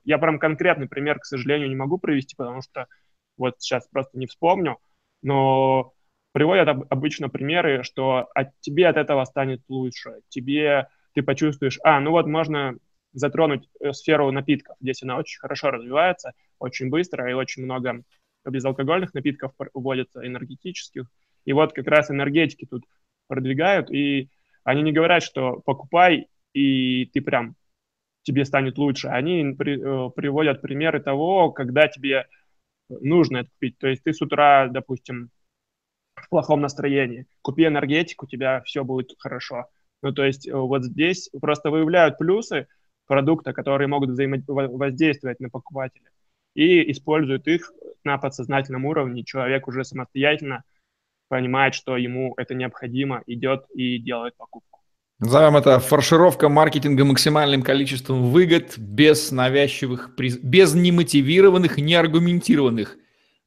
я 0.06 0.18
прям 0.18 0.40
конкретный 0.40 0.88
пример, 0.88 1.20
к 1.20 1.26
сожалению, 1.26 1.68
не 1.68 1.76
могу 1.76 1.98
привести, 1.98 2.38
потому 2.38 2.62
что 2.62 2.88
вот 3.36 3.56
сейчас 3.60 3.86
просто 3.90 4.18
не 4.18 4.26
вспомню, 4.26 4.78
но 5.22 5.92
приводят 6.32 6.70
обычно 6.90 7.28
примеры, 7.28 7.84
что 7.84 8.30
от 8.34 8.58
тебе 8.62 8.88
от 8.88 8.96
этого 8.96 9.26
станет 9.26 9.60
лучше, 9.68 10.22
тебе 10.30 10.88
ты 11.16 11.22
почувствуешь, 11.22 11.80
а, 11.84 12.00
ну 12.00 12.12
вот 12.12 12.28
можно 12.28 12.78
затронуть 13.12 13.68
э, 13.82 13.92
сферу 13.92 14.32
напитков. 14.32 14.78
Здесь 14.80 15.04
она 15.04 15.18
очень 15.18 15.40
хорошо 15.42 15.70
развивается, 15.72 16.32
очень 16.60 16.90
быстро, 16.90 17.30
и 17.30 17.34
очень 17.34 17.64
много 17.64 18.04
безалкогольных 18.46 19.14
напитков 19.14 19.52
вводится, 19.74 20.26
энергетических. 20.26 21.12
И 21.44 21.52
вот 21.52 21.74
как 21.74 21.88
раз 21.88 22.10
энергетики 22.10 22.66
тут 22.66 22.86
продвигают, 23.28 23.92
и 23.92 24.30
они 24.66 24.82
не 24.82 24.92
говорят, 24.92 25.24
что 25.24 25.62
покупай, 25.64 26.28
и 26.54 27.06
ты 27.06 27.22
прям 27.22 27.56
тебе 28.24 28.44
станет 28.44 28.78
лучше. 28.78 29.08
Они 29.08 29.56
при, 29.58 29.80
э, 29.80 30.10
приводят 30.10 30.62
примеры 30.62 31.00
того, 31.00 31.52
когда 31.52 31.88
тебе 31.88 32.26
нужно 32.90 33.38
это 33.38 33.50
купить. 33.52 33.78
То 33.78 33.88
есть 33.88 34.04
ты 34.04 34.12
с 34.12 34.22
утра, 34.22 34.68
допустим, 34.68 35.30
в 36.16 36.30
плохом 36.30 36.62
настроении. 36.62 37.28
Купи 37.42 37.66
энергетику, 37.66 38.26
у 38.26 38.30
тебя 38.30 38.62
все 38.62 38.84
будет 38.84 39.14
хорошо. 39.20 39.68
Ну, 40.02 40.12
то 40.12 40.24
есть 40.26 40.48
э, 40.48 40.56
вот 40.56 40.84
здесь 40.84 41.30
просто 41.40 41.70
выявляют 41.70 42.18
плюсы 42.18 42.68
продукта, 43.06 43.54
которые 43.54 43.88
могут 43.88 44.10
взаимодействовать 44.10 45.40
на 45.40 45.50
покупателя, 45.50 46.10
и 46.56 46.92
используют 46.92 47.48
их 47.48 47.72
на 48.04 48.18
подсознательном 48.18 48.86
уровне. 48.86 49.24
Человек 49.24 49.68
уже 49.68 49.84
самостоятельно 49.84 50.64
понимает, 51.28 51.74
что 51.74 51.98
ему 51.98 52.34
это 52.38 52.54
необходимо, 52.54 53.24
идет 53.28 53.66
и 53.74 53.98
делает 54.00 54.36
покупку. 54.38 54.80
Назовем 55.20 55.56
это 55.56 55.80
фаршировка 55.80 56.50
маркетинга 56.50 57.06
максимальным 57.06 57.62
количеством 57.62 58.24
выгод 58.24 58.78
без 58.78 59.32
навязчивых, 59.32 60.14
без 60.18 60.74
немотивированных, 60.76 61.78
неаргументированных 61.78 62.98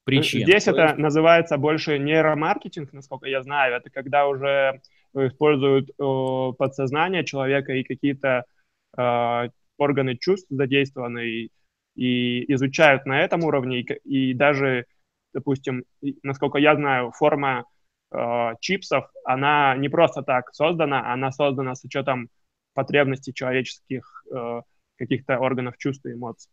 причин. 0.04 0.42
Здесь 0.44 0.64
То 0.64 0.70
это 0.70 0.82
есть... 0.82 0.96
называется 0.96 1.58
больше 1.58 1.98
нейромаркетинг, 1.98 2.92
насколько 2.94 3.28
я 3.28 3.42
знаю. 3.42 3.74
Это 3.74 3.90
когда 3.90 4.26
уже 4.26 4.80
используют 5.14 5.90
э, 5.90 6.52
подсознание 6.56 7.24
человека 7.24 7.74
и 7.74 7.82
какие-то 7.82 8.44
э, 8.96 9.48
органы 9.76 10.16
чувств 10.16 10.46
задействованы 10.48 11.26
и, 11.28 11.50
и 11.96 12.52
изучают 12.54 13.04
на 13.04 13.20
этом 13.20 13.44
уровне. 13.44 13.80
И, 13.80 14.30
и 14.30 14.34
даже, 14.34 14.86
допустим, 15.32 15.84
насколько 16.22 16.58
я 16.58 16.74
знаю, 16.74 17.12
форма 17.12 17.64
э, 18.10 18.54
чипсов, 18.60 19.10
она 19.24 19.76
не 19.76 19.88
просто 19.88 20.22
так 20.22 20.54
создана, 20.54 21.12
она 21.12 21.30
создана 21.32 21.74
с 21.74 21.84
учетом 21.84 22.28
потребностей 22.74 23.34
человеческих 23.34 24.24
э, 24.32 24.60
каких-то 24.96 25.38
органов 25.38 25.76
чувств 25.78 26.06
и 26.06 26.12
эмоций. 26.12 26.50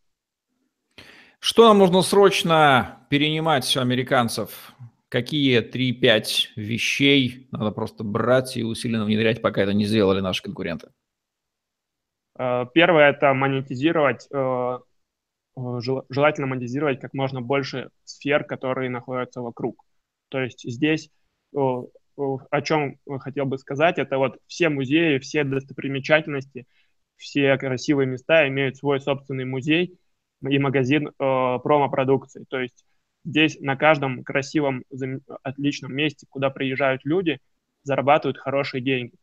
Что 1.40 1.68
нам 1.68 1.78
нужно 1.78 2.02
срочно 2.02 3.06
перенимать 3.10 3.78
у 3.78 3.80
американцев? 3.80 4.74
Какие 5.10 5.62
3-5 5.62 6.54
вещей 6.56 7.48
надо 7.52 7.72
просто 7.72 8.04
брать 8.04 8.58
и 8.58 8.64
усиленно 8.64 9.06
внедрять, 9.06 9.42
пока 9.42 9.62
это 9.62 9.74
не 9.74 9.86
сделали 9.86 10.20
наши 10.22 10.42
конкуренты? 10.42 10.90
Э, 12.38 12.66
первое– 12.74 13.10
это 13.12 13.34
монетизировать, 13.34 14.28
э, 14.32 14.80
желательно 15.56 16.48
монетизировать 16.48 17.00
как 17.00 17.14
можно 17.14 17.42
больше 17.42 17.90
сфер, 18.04 18.44
которые 18.44 18.90
находятся 18.90 19.42
вокруг. 19.42 19.84
То 20.30 20.40
есть 20.40 20.64
здесь 20.64 21.10
о 21.56 22.62
чем 22.62 22.98
хотел 23.20 23.46
бы 23.46 23.58
сказать, 23.58 23.98
это 23.98 24.18
вот 24.18 24.38
все 24.48 24.70
музеи, 24.70 25.20
все 25.20 25.44
достопримечательности, 25.44 26.66
все 27.18 27.58
красивые 27.58 28.08
места 28.08 28.48
имеют 28.48 28.78
свой 28.78 29.00
собственный 29.00 29.46
музей, 29.46 29.98
и 30.48 30.60
магазин 30.60 31.08
э, 31.08 31.12
промо-продукции. 31.18 32.46
То 32.50 32.60
есть 32.60 32.86
здесь 33.24 33.60
на 33.60 33.76
каждом 33.76 34.24
красивом, 34.24 34.84
отличном 35.44 35.94
месте, 35.96 36.28
куда 36.30 36.50
приезжают 36.50 37.04
люди, 37.04 37.40
зарабатывают 37.84 38.38
хорошие 38.38 38.82
деньги. 38.82 39.14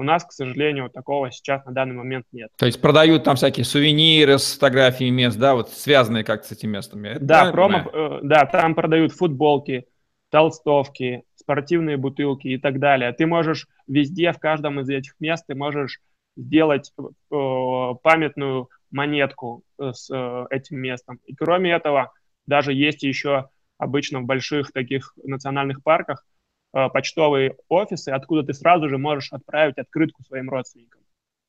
У 0.00 0.02
нас, 0.02 0.24
к 0.24 0.32
сожалению, 0.32 0.88
такого 0.88 1.30
сейчас 1.30 1.62
на 1.66 1.72
данный 1.72 1.94
момент 1.94 2.24
нет. 2.32 2.48
То 2.56 2.64
есть 2.64 2.80
продают 2.80 3.22
там 3.24 3.36
всякие 3.36 3.66
сувениры 3.66 4.38
с 4.38 4.54
фотографиями 4.54 5.24
мест, 5.24 5.38
да, 5.38 5.54
вот 5.54 5.68
связанные 5.68 6.24
как-то 6.24 6.48
с 6.48 6.52
этими 6.52 6.78
местами. 6.78 7.08
Это 7.08 7.24
да, 7.26 7.52
промо, 7.52 7.80
э, 7.92 8.20
да, 8.22 8.46
там 8.46 8.74
продают 8.74 9.12
футболки, 9.12 9.84
толстовки, 10.30 11.24
спортивные 11.34 11.98
бутылки 11.98 12.48
и 12.48 12.56
так 12.56 12.78
далее. 12.78 13.12
Ты 13.12 13.26
можешь 13.26 13.68
везде, 13.86 14.32
в 14.32 14.38
каждом 14.38 14.80
из 14.80 14.88
этих 14.88 15.12
мест, 15.20 15.44
ты 15.46 15.54
можешь 15.54 16.00
сделать 16.34 16.94
э, 16.98 17.92
памятную 18.02 18.70
монетку 18.90 19.64
э, 19.78 19.92
с 19.92 20.08
э, 20.10 20.46
этим 20.48 20.78
местом. 20.78 21.20
И 21.26 21.34
кроме 21.34 21.72
этого, 21.72 22.10
даже 22.46 22.72
есть 22.72 23.02
еще 23.02 23.50
обычно 23.76 24.20
в 24.20 24.24
больших 24.24 24.72
таких 24.72 25.12
национальных 25.22 25.82
парках 25.82 26.24
почтовые 26.72 27.56
офисы, 27.68 28.10
откуда 28.10 28.42
ты 28.42 28.54
сразу 28.54 28.88
же 28.88 28.98
можешь 28.98 29.32
отправить 29.32 29.78
открытку 29.78 30.22
своим 30.22 30.50
родственникам. 30.50 31.00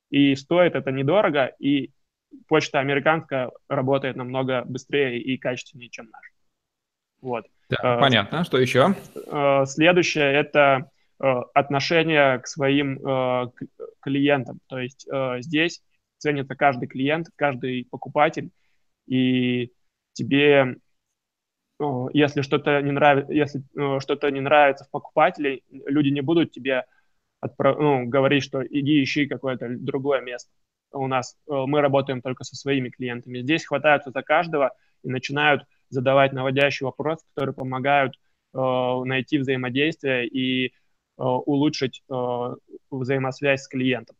И 0.10 0.36
стоит 0.36 0.76
это 0.76 0.92
недорого, 0.92 1.46
и 1.60 1.92
почта 2.48 2.80
американская 2.80 3.52
работает 3.70 4.16
намного 4.16 4.64
быстрее 4.66 5.22
и 5.22 5.38
качественнее, 5.38 5.90
чем 5.90 6.10
наша. 6.10 6.32
Вот. 7.22 7.46
Да, 7.70 7.98
понятно. 7.98 8.44
Что 8.44 8.58
еще? 8.58 8.96
Следующее– 9.66 10.34
это 10.34 10.90
отношение 11.20 12.40
к 12.40 12.48
своим 12.48 13.00
клиентам. 14.02 14.60
То 14.68 14.80
есть 14.80 15.08
здесь 15.40 15.84
ценится 16.18 16.56
каждый 16.56 16.88
клиент, 16.88 17.28
каждый 17.36 17.88
покупатель, 17.90 18.50
и 19.08 19.72
тебе 20.14 20.78
если 22.14 22.42
что-то 22.42 22.82
не 22.82 22.92
нравится, 22.92 23.34
если 23.34 23.62
что-то 24.00 24.30
не 24.30 24.42
нравится 24.42 24.86
в 24.86 24.92
покупателе, 24.92 25.62
люди 25.70 26.10
не 26.10 26.22
будут 26.22 26.52
тебе 26.52 26.86
отправ... 27.40 27.78
ну, 27.80 28.06
говорить, 28.06 28.44
что 28.44 28.62
иди 28.62 29.04
ищи 29.04 29.28
какое-то 29.28 29.68
другое 29.70 30.22
место. 30.22 30.52
У 30.94 31.08
нас 31.08 31.38
мы 31.48 31.82
работаем 31.82 32.22
только 32.22 32.44
со 32.44 32.56
своими 32.56 32.90
клиентами. 32.90 33.42
Здесь 33.42 33.66
хватаются 33.66 34.12
за 34.12 34.22
каждого 34.22 34.72
и 35.04 35.10
начинают 35.10 35.64
задавать 35.90 36.34
наводящие 36.34 36.86
вопросы, 36.86 37.26
которые 37.34 37.54
помогают 37.54 38.16
э, 38.54 38.58
найти 38.58 39.38
взаимодействие 39.38 40.28
и 40.28 40.68
э, 40.68 40.72
улучшить 41.18 42.04
э, 42.10 42.56
взаимосвязь 42.90 43.64
с 43.64 43.68
клиентом. 43.68 44.16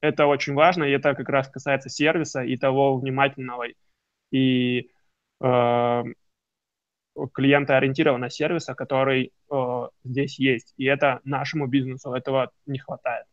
Это 0.00 0.26
очень 0.26 0.54
важно, 0.54 0.84
и 0.84 0.92
это 0.92 1.14
как 1.14 1.28
раз 1.28 1.48
касается 1.48 1.88
сервиса 1.88 2.42
и 2.42 2.56
того 2.56 2.98
внимательного 2.98 3.64
и 4.30 4.90
э, 5.40 6.02
клиентоориентированного 7.32 8.30
сервиса, 8.30 8.74
который 8.74 9.32
э, 9.50 9.88
здесь 10.04 10.38
есть. 10.38 10.74
И 10.76 10.84
это 10.84 11.20
нашему 11.24 11.66
бизнесу 11.66 12.12
этого 12.12 12.50
не 12.66 12.78
хватает. 12.78 13.24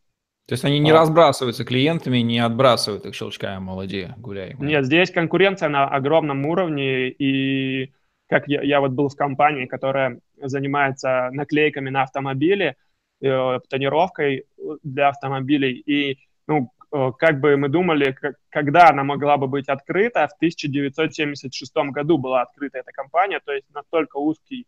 То 0.46 0.54
есть 0.54 0.64
они 0.64 0.80
не 0.80 0.90
а. 0.90 0.94
разбрасываются 0.94 1.64
клиентами, 1.64 2.18
не 2.18 2.40
отбрасывают 2.40 3.06
их 3.06 3.14
щелчками, 3.14 3.60
молодые, 3.60 4.14
гуляй. 4.18 4.54
Нет, 4.58 4.84
здесь 4.84 5.10
конкуренция 5.10 5.68
на 5.68 5.88
огромном 5.88 6.44
уровне, 6.46 7.08
и 7.08 7.92
как 8.28 8.48
я, 8.48 8.62
я 8.62 8.80
вот 8.80 8.92
был 8.92 9.08
в 9.08 9.16
компании, 9.16 9.66
которая 9.66 10.18
занимается 10.40 11.30
наклейками 11.32 11.90
на 11.90 12.02
автомобили, 12.02 12.76
э, 13.22 13.60
тонировкой 13.68 14.46
для 14.82 15.08
автомобилей, 15.08 15.72
и 15.74 16.18
ну, 16.48 16.70
как 17.18 17.40
бы 17.40 17.56
мы 17.56 17.68
думали, 17.68 18.12
как, 18.12 18.36
когда 18.50 18.90
она 18.90 19.04
могла 19.04 19.36
бы 19.36 19.46
быть 19.46 19.68
открыта, 19.68 20.28
в 20.28 20.36
1976 20.36 21.72
году 21.90 22.18
была 22.18 22.42
открыта 22.42 22.78
эта 22.78 22.92
компания, 22.92 23.40
то 23.44 23.52
есть 23.52 23.66
настолько 23.72 24.18
узкий 24.18 24.66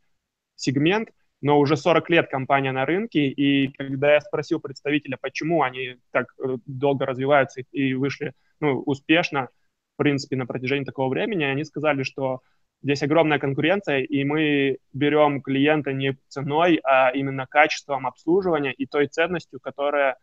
сегмент– 0.56 1.10
но 1.44 1.58
уже 1.58 1.76
40 1.76 2.08
лет 2.08 2.30
компания 2.30 2.72
на 2.72 2.86
рынке, 2.86 3.26
и 3.26 3.68
когда 3.68 4.14
я 4.14 4.20
спросил 4.22 4.60
представителя, 4.60 5.18
почему 5.20 5.62
они 5.62 5.96
так 6.10 6.32
э, 6.42 6.56
долго 6.64 7.04
развиваются 7.04 7.60
и 7.70 7.92
вышли 7.92 8.32
ну, 8.60 8.80
успешно, 8.86 9.50
в 9.94 9.98
принципе, 9.98 10.36
на 10.36 10.46
протяжении 10.46 10.86
такого 10.86 11.10
времени, 11.10 11.44
они 11.44 11.64
сказали, 11.64 12.02
что 12.02 12.40
здесь 12.82 13.02
огромная 13.02 13.38
конкуренция, 13.38 13.98
и 13.98 14.24
мы 14.24 14.78
берем 14.94 15.42
клиента 15.42 15.92
не 15.92 16.16
ценой, 16.28 16.80
а 16.82 17.10
именно 17.10 17.46
качеством 17.46 18.06
обслуживания 18.06 18.72
и 18.72 18.86
той 18.86 19.08
ценностью, 19.08 19.60
которая, 19.60 20.12
э, 20.12 20.16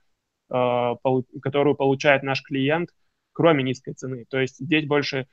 которую 0.51 1.75
получает 1.75 2.23
наш 2.23 2.41
клиент, 2.41 2.89
кроме 3.33 3.63
низкой 3.63 3.93
цены. 3.93 4.25
То 4.29 4.39
есть 4.39 4.59
здесь 4.59 4.85
больше 4.85 5.27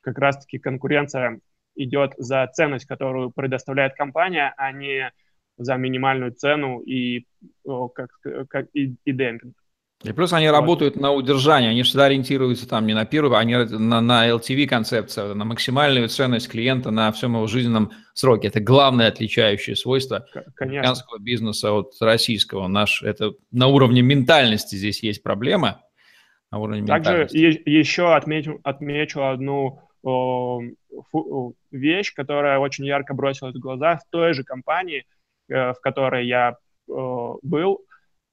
как 0.00 0.18
раз-таки 0.18 0.58
конкуренция 0.58 1.40
идет 1.76 2.14
за 2.16 2.46
ценность, 2.52 2.86
которую 2.86 3.30
предоставляет 3.30 3.94
компания, 3.94 4.54
а 4.56 4.72
не 4.72 5.12
за 5.56 5.76
минимальную 5.76 6.32
цену 6.32 6.80
и, 6.80 7.26
как, 7.64 8.10
как, 8.48 8.68
и, 8.72 8.96
и 9.04 9.12
демпинг. 9.12 9.54
И 10.04 10.12
плюс 10.12 10.32
они 10.32 10.46
вот. 10.48 10.52
работают 10.52 10.96
на 10.96 11.12
удержание, 11.12 11.70
они 11.70 11.82
всегда 11.82 12.06
ориентируются 12.06 12.68
там 12.68 12.86
не 12.86 12.94
на 12.94 13.04
первую, 13.04 13.38
они 13.38 13.54
на, 13.54 14.00
на 14.00 14.28
LTV 14.28 14.66
концепцию, 14.66 15.34
на 15.34 15.44
максимальную 15.44 16.08
ценность 16.08 16.48
клиента 16.48 16.90
на 16.90 17.10
всем 17.12 17.34
его 17.34 17.46
жизненном 17.46 17.92
сроке. 18.12 18.48
Это 18.48 18.60
главное 18.60 19.08
отличающее 19.08 19.76
свойство 19.76 20.26
американского 20.58 21.18
бизнеса 21.18 21.72
от 21.72 21.94
российского. 22.00 22.68
Наш, 22.68 23.02
это 23.02 23.32
на 23.50 23.66
уровне 23.66 24.02
ментальности 24.02 24.76
здесь 24.76 25.02
есть 25.02 25.22
проблема. 25.22 25.82
На 26.52 26.58
уровне 26.58 26.86
Также 26.86 27.26
еще 27.32 28.14
отмечу, 28.14 28.60
отмечу 28.62 29.24
одну 29.24 29.80
фу, 30.02 31.56
вещь, 31.70 32.14
которая 32.14 32.58
очень 32.58 32.84
ярко 32.84 33.14
бросилась 33.14 33.54
в 33.56 33.58
глаза 33.58 33.96
в 33.96 34.10
той 34.10 34.34
же 34.34 34.44
компании– 34.44 35.04
Э, 35.48 35.72
в 35.72 35.80
которой 35.80 36.26
я 36.26 36.56
был, 36.86 37.80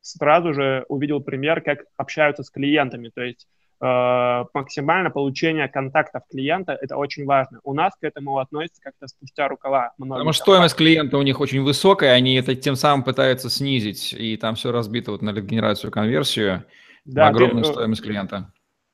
сразу 0.01 0.53
же 0.53 0.85
увидел 0.89 1.21
пример, 1.21 1.61
как 1.61 1.85
общаются 1.97 2.43
с 2.43 2.49
клиентами. 2.49 3.09
То 3.13 3.21
есть 3.21 3.47
э, 3.81 4.43
максимально 4.53 5.09
получение 5.11 5.67
контактов 5.67 6.23
клиента– 6.29 6.77
это 6.81 6.97
очень 6.97 7.25
важно. 7.25 7.59
У 7.63 7.73
нас 7.73 7.93
к 7.95 8.03
этому 8.03 8.39
относятся 8.39 8.81
как-то 8.81 9.07
спустя 9.07 9.47
рукава. 9.47 9.93
Потому 9.97 10.33
что 10.33 10.43
стоимость 10.43 10.75
клиента 10.75 11.17
у 11.17 11.21
них 11.21 11.39
очень 11.39 11.61
высокая, 11.61 12.13
они 12.13 12.35
это 12.35 12.55
тем 12.55 12.75
самым 12.75 13.03
пытаются 13.03 13.49
снизить, 13.49 14.13
и 14.13 14.37
там 14.37 14.55
все 14.55 14.71
разбито 14.71 15.11
вот 15.11 15.21
на 15.21 15.33
генерацию, 15.33 15.91
конверсию, 15.91 16.65
да, 17.05 17.27
огромную 17.27 17.63
ты, 17.63 17.71
стоимость 17.71 18.03
клиента. 18.03 18.51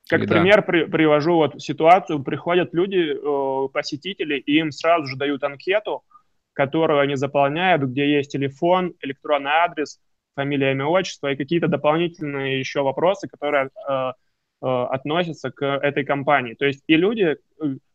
Как 0.10 0.22
Или 0.22 0.28
пример 0.28 0.62
при, 0.66 0.86
привожу 0.86 1.36
вот 1.36 1.62
ситуацию, 1.62 2.24
приходят 2.24 2.74
люди, 2.74 3.14
посетители, 3.74 4.38
и 4.38 4.60
им 4.60 4.72
сразу 4.72 5.08
же 5.08 5.18
дают 5.18 5.44
анкету, 5.44 6.04
которую 6.54 7.00
они 7.00 7.16
заполняют, 7.16 7.84
где 7.84 8.16
есть 8.16 8.32
телефон, 8.32 8.94
электронный 9.02 9.52
адрес, 9.52 10.00
фамилия, 10.38 10.72
имя, 10.72 10.86
отчество 10.86 11.32
и 11.32 11.36
какие-то 11.36 11.68
дополнительные 11.68 12.60
еще 12.60 12.84
вопросы, 12.84 13.28
которые 13.28 13.66
э, 13.66 13.92
э, 13.92 14.12
относятся 14.62 15.50
к 15.50 15.66
этой 15.66 16.06
компании. 16.06 16.54
То 16.54 16.66
есть 16.66 16.84
и 16.86 16.96
люди, 16.96 17.24
э, 17.24 17.38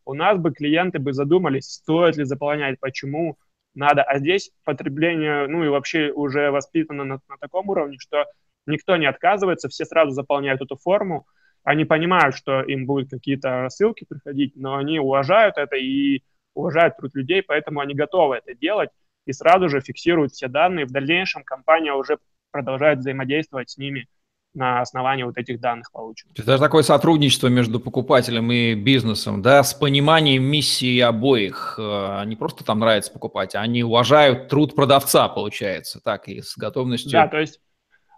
у 0.05 0.13
нас 0.13 0.37
бы 0.37 0.51
клиенты 0.51 0.99
бы 0.99 1.13
задумались, 1.13 1.71
стоит 1.71 2.17
ли 2.17 2.25
заполнять, 2.25 2.79
почему 2.81 3.37
надо. 3.75 4.03
А 4.03 4.19
здесь 4.19 4.51
потребление, 4.65 5.47
ну 5.47 5.63
и 5.63 5.69
вообще 5.69 6.11
уже 6.11 6.51
воспитано 6.51 7.05
на, 7.05 7.19
на 7.29 7.37
таком 7.39 7.69
уровне, 7.69 7.97
что 7.97 8.25
никто 8.67 8.97
не 8.97 9.05
отказывается, 9.05 9.69
все 9.69 9.85
сразу 9.85 10.11
заполняют 10.11 10.61
эту 10.61 10.75
форму. 10.75 11.25
Они 11.63 11.85
понимают, 11.85 12.35
что 12.35 12.61
им 12.61 12.85
будут 12.85 13.09
какие-то 13.09 13.69
ссылки 13.69 14.05
приходить, 14.05 14.51
но 14.57 14.75
они 14.75 14.99
уважают 14.99 15.57
это 15.57 15.77
и 15.77 16.23
уважают 16.55 16.97
труд 16.97 17.15
людей, 17.15 17.41
поэтому 17.41 17.79
они 17.79 17.95
готовы 17.95 18.35
это 18.35 18.53
делать 18.53 18.89
и 19.25 19.33
сразу 19.33 19.69
же 19.69 19.81
фиксируют 19.81 20.33
все 20.33 20.47
данные. 20.47 20.85
В 20.85 20.91
дальнейшем 20.91 21.43
компания 21.43 21.93
уже 21.93 22.17
продолжает 22.53 22.99
взаимодействовать 22.99 23.71
с 23.71 23.77
ними 23.77 24.07
на 24.53 24.81
основании 24.81 25.23
вот 25.23 25.37
этих 25.37 25.59
данных 25.59 25.91
полученных. 25.91 26.37
Это 26.37 26.59
такое 26.59 26.83
сотрудничество 26.83 27.47
между 27.47 27.79
покупателем 27.79 28.51
и 28.51 28.75
бизнесом, 28.75 29.41
да, 29.41 29.63
с 29.63 29.73
пониманием 29.73 30.43
миссии 30.43 30.99
обоих. 30.99 31.75
Э, 31.79 32.23
не 32.25 32.35
просто 32.35 32.63
там 32.63 32.79
нравится 32.79 33.11
покупать, 33.11 33.55
а 33.55 33.61
они 33.61 33.83
уважают 33.83 34.49
труд 34.49 34.75
продавца, 34.75 35.27
получается, 35.27 35.99
так, 36.03 36.27
и 36.27 36.41
с 36.41 36.55
готовностью... 36.55 37.11
Да, 37.11 37.27
то 37.27 37.39
есть 37.39 37.59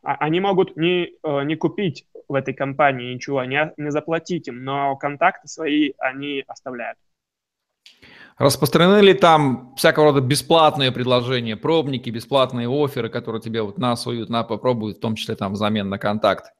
а, 0.03 0.15
они 0.15 0.41
могут 0.41 0.75
не, 0.75 1.13
э, 1.23 1.43
не 1.45 1.55
купить 1.55 2.05
в 2.27 2.33
этой 2.33 2.53
компании 2.53 3.13
ничего, 3.13 3.43
не, 3.45 3.71
не 3.77 3.91
заплатить 3.91 4.47
им, 4.49 4.63
но 4.65 4.95
контакты 4.97 5.47
свои 5.47 5.93
они 5.99 6.43
оставляют. 6.47 6.97
Распространены 8.37 8.99
ли 8.99 9.13
там 9.13 9.73
всякого 9.75 10.07
рода 10.07 10.19
бесплатные 10.19 10.91
предложения, 10.91 11.55
пробники, 11.55 12.09
бесплатные 12.09 12.67
оферы, 12.67 13.09
которые 13.09 13.41
тебе 13.41 13.61
вот 13.61 13.77
на 13.77 13.95
суют, 13.95 14.29
на 14.29 14.43
попробуют, 14.43 14.97
в 14.97 14.99
том 14.99 15.15
числе 15.15 15.35
там 15.35 15.53
взамен 15.53 15.87
на 15.87 15.97
контакт? 15.97 16.51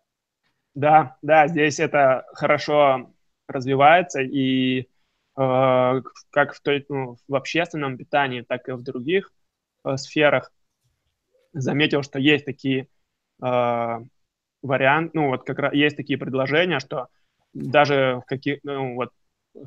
Да, 0.73 1.17
да, 1.21 1.47
здесь 1.47 1.79
это 1.79 2.25
хорошо 2.33 3.11
развивается, 3.47 4.21
и 4.21 4.81
э, 4.81 4.85
как 5.35 6.53
в, 6.53 6.61
той, 6.61 6.85
ну, 6.87 7.17
в 7.27 7.35
общественном 7.35 7.97
питании, 7.97 8.41
так 8.41 8.69
и 8.69 8.71
в 8.71 8.81
других 8.81 9.31
э, 9.83 9.97
сферах 9.97 10.51
заметил, 11.53 12.03
что 12.03 12.19
есть 12.19 12.45
такие 12.45 12.87
э, 13.43 13.99
варианты, 14.61 15.11
ну 15.13 15.29
вот 15.29 15.45
как 15.45 15.59
раз 15.59 15.73
есть 15.73 15.97
такие 15.97 16.17
предложения, 16.17 16.79
что 16.79 17.07
даже 17.53 18.21
в 18.23 18.25
каких, 18.27 18.59
ну 18.63 18.95
вот 18.95 19.11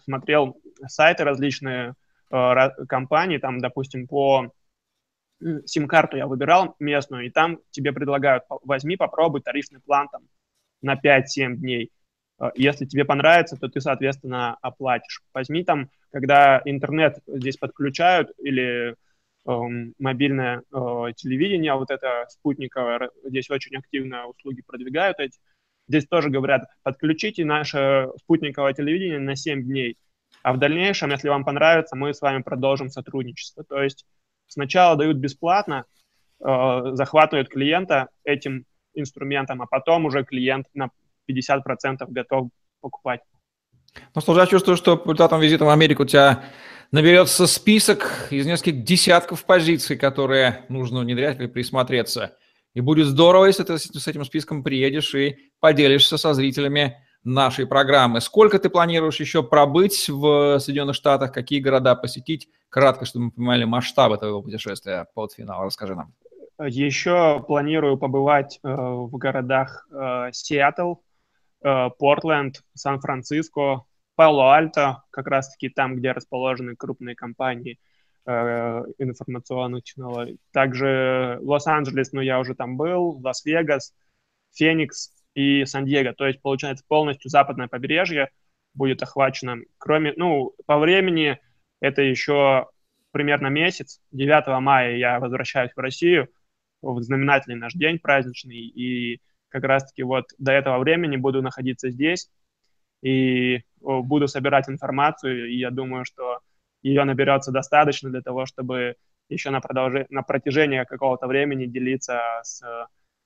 смотрел 0.05 0.61
сайты 0.87 1.25
различные 1.25 1.95
э, 2.31 2.55
компаний, 2.89 3.39
там, 3.39 3.59
допустим, 3.61 4.07
по 4.07 4.53
сим-карту 5.67 6.17
я 6.17 6.27
выбирал 6.27 6.75
местную, 6.79 7.27
и 7.27 7.31
там 7.31 7.59
тебе 7.71 7.93
предлагают, 7.93 8.45
возьми, 8.65 8.97
попробуй 8.97 9.41
тарифный 9.41 9.81
план 9.81 10.09
там 10.11 10.23
на 10.83 10.95
5-7 10.95 11.57
дней. 11.57 11.91
Э, 12.41 12.51
если 12.55 12.85
тебе 12.87 13.05
понравится, 13.05 13.57
то 13.57 13.69
ты, 13.69 13.81
соответственно, 13.81 14.57
оплатишь. 14.63 15.23
Возьми 15.33 15.65
там, 15.65 15.91
когда 16.13 16.61
интернет 16.65 17.19
здесь 17.27 17.57
подключают 17.57 18.31
или 18.39 18.91
э, 18.91 18.95
мобильное 19.99 20.59
э, 20.59 21.13
телевидение, 21.17 21.75
вот 21.75 21.91
это 21.91 22.27
спутниковое, 22.29 23.11
здесь 23.25 23.51
очень 23.51 23.77
активно 23.77 24.27
услуги 24.27 24.63
продвигают 24.63 25.19
эти, 25.21 25.39
Здесь 25.89 26.07
тоже 26.07 26.29
говорят, 26.29 26.65
подключите 26.83 27.47
наше 27.47 28.09
спутниковое 28.19 28.75
телевидение 28.75 29.19
на 29.19 29.35
7 29.35 29.65
дней, 29.65 29.97
а 30.43 30.53
в 30.53 30.59
дальнейшем, 30.59 31.11
если 31.11 31.29
вам 31.29 31.45
понравится, 31.45 31.97
мы 31.97 32.15
с 32.15 32.21
вами 32.21 32.43
продолжим 32.43 32.91
сотрудничество. 32.91 33.65
То 33.65 33.83
есть 33.83 34.05
сначала 34.47 34.97
дают 34.97 35.17
бесплатно, 35.17 35.85
э, 36.41 36.81
захватывают 36.93 37.49
клиента 37.49 38.09
этим 38.25 38.65
инструментом, 38.95 39.63
а 39.63 39.67
потом 39.67 40.07
уже 40.07 40.25
клиент 40.25 40.67
на 40.75 40.91
50% 41.27 42.11
готов 42.11 42.49
покупать. 42.81 43.21
Ну, 44.15 44.21
слушай, 44.21 44.41
я 44.41 44.47
чувствую, 44.47 44.77
что 44.77 44.97
по 44.97 45.11
результатам 45.11 45.41
визита 45.41 45.65
в 45.65 45.71
Америку 45.71 46.03
у 46.03 46.07
тебя 46.07 46.45
наберется 46.91 47.47
список 47.47 48.29
из 48.31 48.47
нескольких 48.47 48.85
десятков 48.85 49.45
позиций, 49.45 49.97
которые 49.97 50.65
нужно 50.69 51.01
внедрять 51.01 51.39
или 51.39 51.47
присмотреться. 51.47 52.37
И 52.75 52.81
будет 52.81 53.07
здорово, 53.07 53.47
если 53.47 53.65
ты 53.65 53.79
с 53.79 54.09
этим 54.09 54.25
списком 54.25 54.63
приедешь 54.63 55.15
и 55.15 55.51
поделишься 55.61 56.17
со 56.17 56.35
зрителями 56.35 56.97
нашей 57.29 57.67
программы. 57.67 58.21
Сколько 58.21 58.59
ты 58.59 58.71
планируешь 58.71 59.21
еще 59.21 59.43
пробыть 59.43 60.09
в 60.09 60.59
Соединенных 60.59 60.97
Штатах? 60.97 61.33
Какие 61.33 61.61
города 61.61 61.95
посетить? 61.95 62.49
Кратко, 62.69 63.05
чтобы 63.05 63.27
мы 63.27 63.31
понимали 63.31 63.65
масштабы 63.65 64.19
твоего 64.19 64.43
путешествия 64.43 65.07
под 65.15 65.33
финал. 65.33 65.65
Расскажи 65.65 65.95
нам. 65.95 66.13
Еще 66.61 67.43
планирую 67.47 67.99
побывать 67.99 68.59
э, 68.63 68.69
в 68.69 69.17
городах 69.17 69.87
э, 69.93 70.31
Сиэтл, 70.33 70.95
э, 71.63 71.91
Портленд, 71.99 72.63
Сан-Франциско, 72.75 73.85
Пало-Альто, 74.17 75.05
как 75.11 75.29
раз-таки 75.29 75.69
там, 75.69 75.95
где 75.95 76.11
расположены 76.11 76.75
крупные 76.75 77.15
компании 77.15 77.79
э, 78.27 78.83
информационных 78.99 79.85
технологий. 79.85 80.39
Также 80.53 81.39
Лос-Анджелес, 81.43 82.13
ну 82.13 82.21
я 82.21 82.41
уже 82.41 82.57
там 82.57 82.77
был, 82.77 83.21
Лас-Вегас, 83.23 83.95
Феникс 84.53 85.13
и 85.35 85.65
Сан-Диего. 85.65 86.13
То 86.15 86.27
есть, 86.27 86.41
получается, 86.43 86.85
полностью 86.87 87.31
западное 87.31 87.69
побережье 87.69 88.31
будет 88.75 89.03
охвачено. 89.03 89.59
Кроме, 89.79 90.13
ну, 90.17 90.55
по 90.67 90.79
времени 90.79 91.39
это 91.81 92.03
еще 92.03 92.69
примерно 93.13 93.49
месяц. 93.49 94.01
9 94.13 94.61
мая 94.61 94.97
я 94.97 95.21
возвращаюсь 95.21 95.73
в 95.75 95.81
Россию, 95.81 96.29
в 96.83 97.01
знаменательный 97.03 97.57
наш 97.57 97.73
день 97.73 97.99
праздничный, 97.99 98.57
и 98.57 99.21
как 99.49 99.65
раз-таки 99.65 100.03
вот 100.03 100.27
до 100.39 100.53
этого 100.53 100.79
времени 100.79 101.17
буду 101.17 101.43
находиться 101.43 101.91
здесь 101.91 102.31
и 103.03 103.63
буду 103.81 104.29
собирать 104.29 104.69
информацию, 104.69 105.49
и 105.49 105.57
я 105.57 105.71
думаю, 105.71 106.05
что 106.05 106.41
ее 106.83 107.05
наберется 107.05 107.51
достаточно 107.51 108.11
для 108.11 108.23
того, 108.23 108.47
чтобы 108.47 108.97
еще 109.29 109.51
на, 109.51 109.61
продолж... 109.61 110.07
на 110.11 110.23
протяжении 110.23 110.85
какого-то 110.85 111.27
времени 111.27 111.67
делиться 111.67 112.21
с 112.43 112.63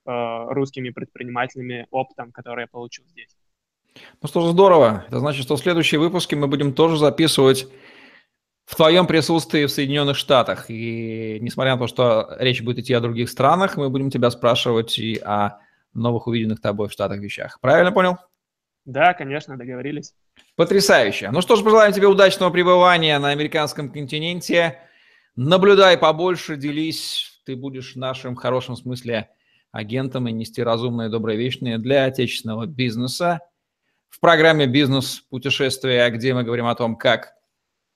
русскими 0.05 0.91
предпринимателями 0.91 1.87
опытом, 1.91 2.33
который 2.33 2.63
я 2.63 2.67
получил 2.67 3.05
здесь. 3.09 3.37
Ну 4.21 4.29
что 4.29 4.41
ж, 4.41 4.53
здорово. 4.53 5.05
Это 5.09 5.19
значит, 5.19 5.45
что 5.45 5.57
в 5.57 5.61
следующие 5.61 6.01
выпуски 6.01 6.35
мы 6.35 6.49
будем 6.49 6.73
тоже 6.73 6.97
записывать 6.97 7.67
в 8.65 8.77
твоем 8.77 9.07
присутствии 9.07 9.67
в 9.67 9.71
Соединенных 9.71 10.17
Штатах. 10.17 10.71
И 10.71 11.39
несмотря 11.41 11.73
на 11.73 11.79
то, 11.79 11.87
что 11.87 12.37
речь 12.39 12.63
будет 12.63 12.79
идти 12.79 12.95
о 12.95 13.01
других 13.01 13.29
странах, 13.29 13.77
мы 13.77 13.91
будем 13.91 14.11
тебя 14.11 14.31
спрашивать 14.31 14.99
и 14.99 15.19
о 15.19 15.59
новых 15.93 16.27
увиденных 16.27 16.61
тобой 16.61 16.89
в 16.89 16.93
Штатах 16.93 17.19
вещах. 17.19 17.61
Правильно 17.61 17.93
понял? 17.93 18.17
Да, 18.85 19.15
конечно, 19.15 19.57
договорились. 19.57 20.15
Потрясающе. 20.57 21.31
Ну 21.31 21.41
что 21.41 21.57
ж, 21.57 21.63
пожелаем 21.63 21.93
тебе 21.93 22.07
удачного 22.07 22.51
пребывания 22.51 23.19
на 23.19 23.29
американском 23.29 23.93
континенте. 23.93 24.79
Наблюдай 25.37 25.99
побольше, 25.99 26.57
делись. 26.57 27.41
Ты 27.45 27.57
будешь 27.57 27.95
в 27.95 27.99
нашем 27.99 28.37
хорошем 28.37 28.77
смысле 28.77 29.29
агентом 29.73 30.29
и 30.29 30.33
нести 30.33 30.63
разумные, 30.63 31.09
добрые, 31.09 31.39
вечные 31.39 31.79
для 31.79 32.05
отечественного 32.05 32.67
бизнеса. 32.67 33.41
В 34.09 34.21
программе 34.21 34.67
«Бизнес-путешествия», 34.67 36.09
где 36.11 36.35
мы 36.35 36.45
говорим 36.45 36.67
о 36.67 36.75
том, 36.75 36.95
как 36.95 37.33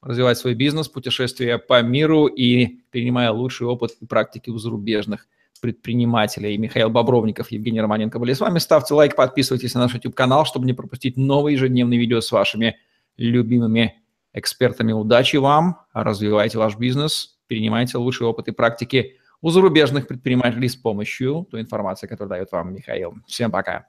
развивать 0.03 0.39
свой 0.39 0.55
бизнес, 0.55 0.89
путешествия 0.89 1.59
по 1.59 1.83
миру 1.83 2.27
и 2.27 2.81
принимая 2.91 3.31
лучший 3.31 3.67
опыт 3.67 3.93
и 4.01 4.07
практики 4.07 4.51
у 4.51 4.59
зарубежных 4.59 5.29
предпринимателей. 5.61 6.57
Михаил 6.59 6.91
Бобровников, 6.91 7.51
Евгений 7.51 7.81
Романенко 7.81 8.19
были 8.19 8.33
с 8.33 8.41
вами. 8.41 8.59
Ставьте 8.59 8.95
лайк, 8.95 9.17
подписывайтесь 9.17 9.75
на 9.75 9.81
наш 9.81 9.95
YouTube-канал, 9.95 10.45
чтобы 10.47 10.67
не 10.67 10.73
пропустить 10.73 11.17
новые 11.17 11.55
ежедневные 11.55 11.99
видео 11.99 12.21
с 12.21 12.31
вашими 12.31 12.77
любимыми 13.17 14.03
экспертами. 14.33 14.93
Удачи 14.93 15.37
вам, 15.37 15.81
развивайте 15.93 16.59
ваш 16.59 16.77
бизнес, 16.77 17.39
перенимайте 17.47 17.99
лучшие 17.99 18.29
опыты 18.29 18.51
и 18.51 18.55
практики 18.55 19.17
у 19.47 19.51
зарубежных 19.51 20.09
предпринимателей 20.09 20.69
с 20.69 20.75
помощью 20.75 21.47
той 21.49 21.61
информации, 21.61 22.09
которую 22.09 22.31
дает 22.31 22.51
вам 22.51 22.75
Михаил. 22.75 23.15
Всем 23.29 23.53
пока. 23.53 23.87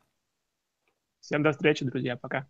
Всем 1.20 1.42
до 1.42 1.52
встречи, 1.52 1.84
друзья. 1.84 2.16
Пока. 2.16 2.48